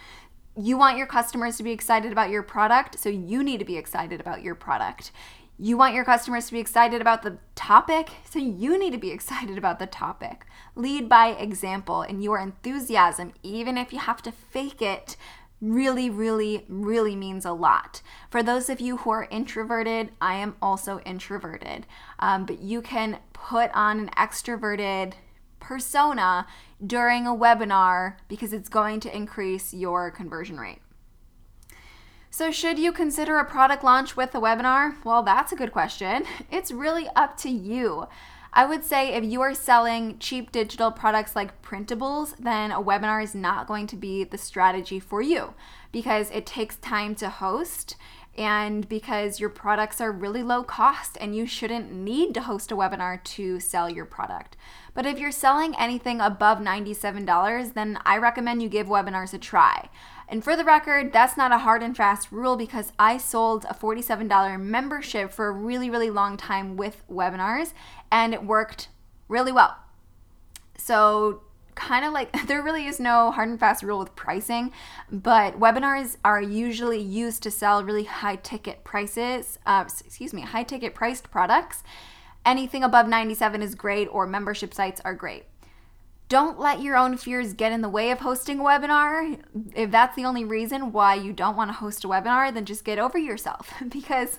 You 0.57 0.77
want 0.77 0.96
your 0.96 1.07
customers 1.07 1.57
to 1.57 1.64
be 1.64 1.73
excited 1.73 2.12
about 2.12 2.31
your 2.31 2.42
product, 2.44 2.99
so 3.01 3.09
you 3.09 3.42
need 3.42 3.59
to 3.59 3.64
be 3.64 3.77
excited 3.77 4.20
about 4.20 4.42
your 4.42 4.55
product. 4.55 5.11
You 5.62 5.77
want 5.77 5.94
your 5.94 6.07
customers 6.07 6.46
to 6.46 6.53
be 6.55 6.59
excited 6.59 7.03
about 7.03 7.20
the 7.20 7.37
topic, 7.55 8.09
so 8.25 8.38
you 8.38 8.79
need 8.79 8.92
to 8.92 8.99
be 8.99 9.11
excited 9.12 9.59
about 9.59 9.79
the 9.79 9.87
topic. 9.87 10.46
Lead 10.75 11.07
by 11.07 11.33
example, 11.33 12.01
and 12.01 12.25
your 12.25 12.38
enthusiasm, 12.38 13.35
even 13.42 13.77
if 13.77 13.92
you 13.92 13.99
have 13.99 14.23
to 14.23 14.33
fake 14.33 14.81
it, 14.81 15.18
really, 15.61 16.09
really, 16.09 16.64
really 16.66 17.14
means 17.14 17.44
a 17.44 17.53
lot. 17.53 18.01
For 18.31 18.42
those 18.42 18.70
of 18.70 18.81
you 18.81 18.96
who 18.96 19.11
are 19.11 19.29
introverted, 19.31 20.12
I 20.18 20.37
am 20.37 20.57
also 20.62 21.01
introverted, 21.01 21.87
um, 22.20 22.46
but 22.46 22.62
you 22.62 22.81
can 22.81 23.18
put 23.35 23.70
on 23.75 24.01
an 24.01 24.09
extroverted 24.16 25.12
persona 25.59 26.46
during 26.87 27.27
a 27.27 27.37
webinar 27.37 28.14
because 28.29 28.55
it's 28.55 28.70
going 28.70 28.99
to 29.01 29.14
increase 29.14 29.75
your 29.75 30.11
conversion 30.11 30.59
rate. 30.59 30.81
So, 32.33 32.53
should 32.53 32.79
you 32.79 32.93
consider 32.93 33.38
a 33.38 33.45
product 33.45 33.83
launch 33.83 34.16
with 34.16 34.35
a 34.37 34.40
webinar? 34.40 35.05
Well, 35.05 35.25
that's 35.25 35.51
a 35.51 35.57
good 35.57 35.73
question. 35.73 36.25
It's 36.51 36.71
really 36.71 37.09
up 37.16 37.37
to 37.38 37.51
you. 37.51 38.07
I 38.53 38.66
would 38.66 38.85
say 38.85 39.14
if 39.14 39.25
you 39.25 39.40
are 39.43 39.55
selling 39.55 40.19
cheap 40.19 40.53
digital 40.53 40.90
products 40.93 41.35
like 41.35 41.61
printables, 41.62 42.37
then 42.37 42.71
a 42.71 42.83
webinar 42.83 43.23
is 43.23 43.35
not 43.35 43.66
going 43.66 43.87
to 43.88 43.97
be 43.97 44.25
the 44.25 44.38
strategy 44.38 45.01
for 45.01 45.23
you 45.23 45.55
because 45.93 46.31
it 46.31 46.47
takes 46.47 46.77
time 46.77 47.14
to 47.16 47.29
host 47.29 47.97
and 48.37 48.88
because 48.88 49.40
your 49.40 49.51
products 49.51 50.01
are 50.01 50.12
really 50.12 50.43
low 50.43 50.62
cost 50.62 51.19
and 51.21 51.37
you 51.37 51.47
shouldn't 51.47 51.93
need 51.93 52.33
to 52.35 52.43
host 52.43 52.73
a 52.73 52.77
webinar 52.77 53.23
to 53.23 53.61
sell 53.61 53.90
your 53.90 54.05
product. 54.05 54.57
But 54.95 55.07
if 55.07 55.19
you're 55.19 55.33
selling 55.33 55.75
anything 55.79 56.21
above 56.21 56.59
$97, 56.59 57.75
then 57.75 57.99
I 58.05 58.16
recommend 58.19 58.62
you 58.62 58.69
give 58.69 58.87
webinars 58.87 59.35
a 59.35 59.38
try. 59.38 59.88
And 60.31 60.45
for 60.45 60.55
the 60.55 60.64
record, 60.64 61.12
that's 61.12 61.37
not 61.37 61.51
a 61.51 61.59
hard 61.59 61.83
and 61.83 61.95
fast 61.95 62.31
rule 62.31 62.57
because 62.57 62.93
I 63.01 63.19
sold 63.19 63.66
a 63.69 63.75
$47 63.75 64.61
membership 64.61 65.33
for 65.33 65.49
a 65.49 65.53
really, 65.53 65.90
really 65.90 66.09
long 66.09 66.37
time 66.37 66.77
with 66.77 67.03
webinars 67.11 67.73
and 68.12 68.33
it 68.33 68.45
worked 68.45 68.90
really 69.27 69.51
well. 69.51 69.77
So, 70.77 71.43
kind 71.75 72.05
of 72.05 72.12
like 72.12 72.31
there 72.47 72.62
really 72.62 72.87
is 72.87 73.01
no 73.01 73.33
hard 73.33 73.49
and 73.49 73.59
fast 73.59 73.83
rule 73.83 73.99
with 73.99 74.14
pricing, 74.14 74.71
but 75.11 75.59
webinars 75.59 76.16
are 76.25 76.40
usually 76.40 77.01
used 77.01 77.43
to 77.43 77.51
sell 77.51 77.83
really 77.83 78.05
high 78.05 78.37
ticket 78.37 78.85
prices, 78.85 79.59
uh, 79.66 79.85
excuse 79.85 80.33
me, 80.33 80.43
high 80.43 80.62
ticket 80.62 80.95
priced 80.95 81.33
products. 81.33 81.83
Anything 82.47 82.85
above 82.85 83.09
97 83.09 83.62
is 83.62 83.75
great, 83.75 84.07
or 84.07 84.27
membership 84.29 84.73
sites 84.73 85.01
are 85.05 85.14
great. 85.14 85.45
Don't 86.31 86.61
let 86.61 86.81
your 86.81 86.97
own 86.97 87.16
fears 87.16 87.55
get 87.55 87.73
in 87.73 87.81
the 87.81 87.88
way 87.88 88.12
of 88.12 88.21
hosting 88.21 88.61
a 88.61 88.62
webinar. 88.62 89.40
If 89.75 89.90
that's 89.90 90.14
the 90.14 90.25
only 90.25 90.45
reason 90.45 90.93
why 90.93 91.16
you 91.16 91.33
don't 91.33 91.57
want 91.57 91.71
to 91.71 91.75
host 91.75 92.05
a 92.05 92.09
webinar, 92.09 92.55
then 92.55 92.64
just 92.64 92.85
get 92.85 93.01
over 93.01 93.19
yourself 93.19 93.75
because 93.88 94.38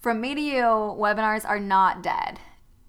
from 0.00 0.20
me 0.20 0.34
to 0.34 0.40
you, 0.40 0.64
webinars 0.64 1.48
are 1.48 1.60
not 1.60 2.02
dead. 2.02 2.40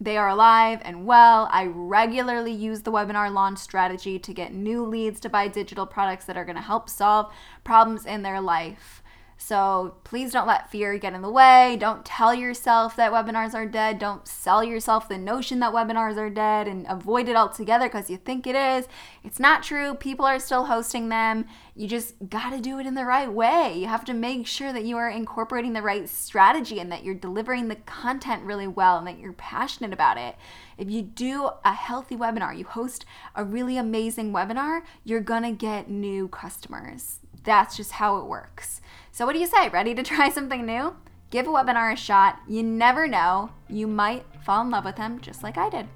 They 0.02 0.18
are 0.18 0.30
alive 0.30 0.82
and 0.84 1.06
well. 1.06 1.48
I 1.52 1.66
regularly 1.66 2.52
use 2.52 2.82
the 2.82 2.92
webinar 2.92 3.32
launch 3.32 3.60
strategy 3.60 4.18
to 4.18 4.34
get 4.34 4.52
new 4.52 4.84
leads 4.84 5.20
to 5.20 5.30
buy 5.30 5.48
digital 5.48 5.86
products 5.86 6.26
that 6.26 6.36
are 6.36 6.44
going 6.44 6.56
to 6.56 6.62
help 6.64 6.90
solve 6.90 7.32
problems 7.64 8.08
in 8.08 8.24
their 8.24 8.42
life. 8.42 9.03
So 9.38 9.96
please 10.04 10.32
don't 10.32 10.48
let 10.48 10.72
fear 10.72 10.98
get 10.98 11.14
in 11.14 11.22
the 11.22 11.30
way. 11.30 11.76
Don't 11.80 12.06
tell 12.06 12.34
yourself 12.34 12.96
that 12.96 13.12
webinars 13.12 13.54
are 13.54 13.66
dead. 13.66 14.00
Don't 14.00 14.28
sell 14.28 14.64
yourself 14.64 15.10
the 15.10 15.18
notion 15.18 15.60
that 15.60 15.74
webinars 15.74 16.18
are 16.18 16.30
dead 16.30 16.68
and 16.68 16.86
avoid 16.88 17.28
it 17.28 17.36
altogether 17.36 17.88
because 17.88 18.10
you 18.10 18.18
think 18.18 18.48
it 18.48 18.56
is. 18.56 18.88
It's 19.24 19.40
not 19.40 19.64
true. 19.64 19.96
People 19.96 20.26
are 20.26 20.40
still 20.40 20.66
hosting 20.66 21.10
them. 21.10 21.46
You 21.76 21.88
just 21.88 22.16
got 22.30 22.52
to 22.52 22.62
do 22.62 22.80
it 22.80 22.86
in 22.86 22.94
the 22.96 23.06
right 23.06 23.32
way. 23.32 23.78
You 23.78 23.88
have 23.88 24.06
to 24.06 24.14
make 24.14 24.48
sure 24.48 24.72
that 24.72 24.86
you 24.86 24.96
are 24.98 25.10
incorporating 25.10 25.74
the 25.74 25.82
right 25.82 26.08
strategy 26.08 26.80
and 26.80 26.92
that 26.92 27.04
you're 27.04 27.14
delivering 27.14 27.68
the 27.68 27.76
content 27.76 28.44
really 28.44 28.68
well 28.68 28.98
and 28.98 29.08
that 29.08 29.20
you're 29.20 29.34
passionate 29.34 29.92
about 29.92 30.18
it. 30.18 30.36
If 30.78 30.90
you 30.90 31.02
do 31.02 31.50
a 31.66 31.74
healthy 31.74 32.16
webinar, 32.16 32.58
you 32.58 32.66
host 32.66 33.06
a 33.36 33.44
really 33.44 33.78
amazing 33.78 34.32
webinar, 34.32 34.84
you're 35.04 35.22
going 35.22 35.44
to 35.44 35.52
get 35.52 35.90
new 35.90 36.28
customers. 36.28 37.20
That's 37.44 37.76
just 37.76 37.94
how 37.94 38.18
it 38.18 38.26
works. 38.26 38.80
So, 39.16 39.28
what 39.28 39.34
do 39.34 39.40
you 39.40 39.46
say? 39.46 39.70
Ready 39.70 39.94
to 39.94 40.02
try 40.12 40.30
something 40.30 40.66
new? 40.66 40.96
Give 41.30 41.46
a 41.46 41.52
webinar 41.52 41.94
a 41.94 41.96
shot. 41.96 42.40
You 42.48 42.64
never 42.64 43.08
know, 43.08 43.52
you 43.70 43.86
might 43.86 44.26
fall 44.44 44.64
in 44.64 44.72
love 44.72 44.86
with 44.86 44.96
them 44.96 45.22
just 45.22 45.44
like 45.44 45.56
I 45.56 45.70
did. 45.70 45.88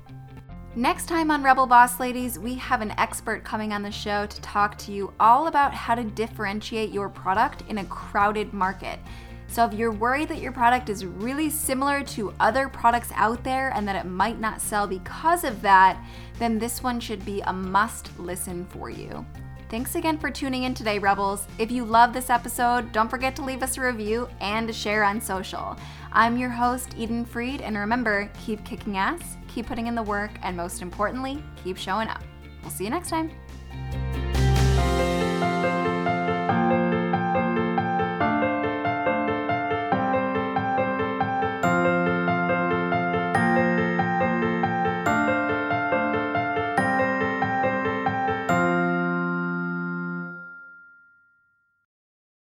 Next 0.76 1.08
time 1.08 1.32
on 1.32 1.42
Rebel 1.42 1.66
Boss 1.66 2.00
Ladies, 2.00 2.38
we 2.38 2.54
have 2.54 2.82
an 2.82 2.94
expert 3.00 3.44
coming 3.44 3.74
on 3.74 3.82
the 3.82 3.90
show 3.90 4.28
to 4.28 4.42
talk 4.42 4.78
to 4.78 4.92
you 4.92 5.12
all 5.20 5.48
about 5.48 5.74
how 5.74 5.96
to 5.96 6.04
differentiate 6.04 6.92
your 6.92 7.10
product 7.10 7.64
in 7.70 7.80
a 7.80 7.86
crowded 7.86 8.54
market. 8.54 9.00
So, 9.48 9.66
if 9.66 9.74
you're 9.74 9.92
worried 9.92 10.30
that 10.30 10.42
your 10.42 10.52
product 10.52 10.88
is 10.88 11.04
really 11.04 11.50
similar 11.50 12.04
to 12.04 12.36
other 12.40 12.70
products 12.70 13.10
out 13.16 13.44
there 13.44 13.72
and 13.74 13.88
that 13.88 13.96
it 13.96 14.08
might 14.08 14.40
not 14.40 14.62
sell 14.62 14.86
because 14.86 15.44
of 15.44 15.64
that, 15.64 16.00
then 16.38 16.60
this 16.60 16.84
one 16.84 17.00
should 17.00 17.26
be 17.26 17.42
a 17.42 17.54
must 17.54 18.20
listen 18.20 18.64
for 18.66 18.92
you. 18.92 19.26
Thanks 19.70 19.96
again 19.96 20.18
for 20.18 20.32
tuning 20.32 20.64
in 20.64 20.74
today, 20.74 20.98
Rebels. 20.98 21.46
If 21.60 21.72
you 21.72 21.84
love 21.84 22.14
this 22.14 22.30
episode, 22.30 22.94
don't 22.94 23.10
forget 23.10 23.36
to 23.36 23.44
leave 23.44 23.62
us 23.62 23.78
a 23.78 23.82
review 23.82 24.30
and 24.40 24.74
share 24.74 25.04
on 25.04 25.20
social. 25.20 25.76
I'm 26.14 26.38
your 26.38 26.50
host, 26.50 26.96
Eden 26.98 27.26
Freed, 27.26 27.60
and 27.60 27.78
remember 27.78 28.32
keep 28.46 28.64
kicking 28.64 28.96
ass, 28.96 29.36
keep 29.50 29.68
putting 29.68 29.88
in 29.88 29.96
the 29.96 30.04
work, 30.04 30.32
and 30.42 30.56
most 30.56 30.82
importantly, 30.82 31.44
keep 31.62 31.76
showing 31.76 32.08
up. 32.08 32.24
We'll 32.62 32.72
see 32.72 32.86
you 32.86 32.90
next 32.90 33.10
time. 33.10 33.30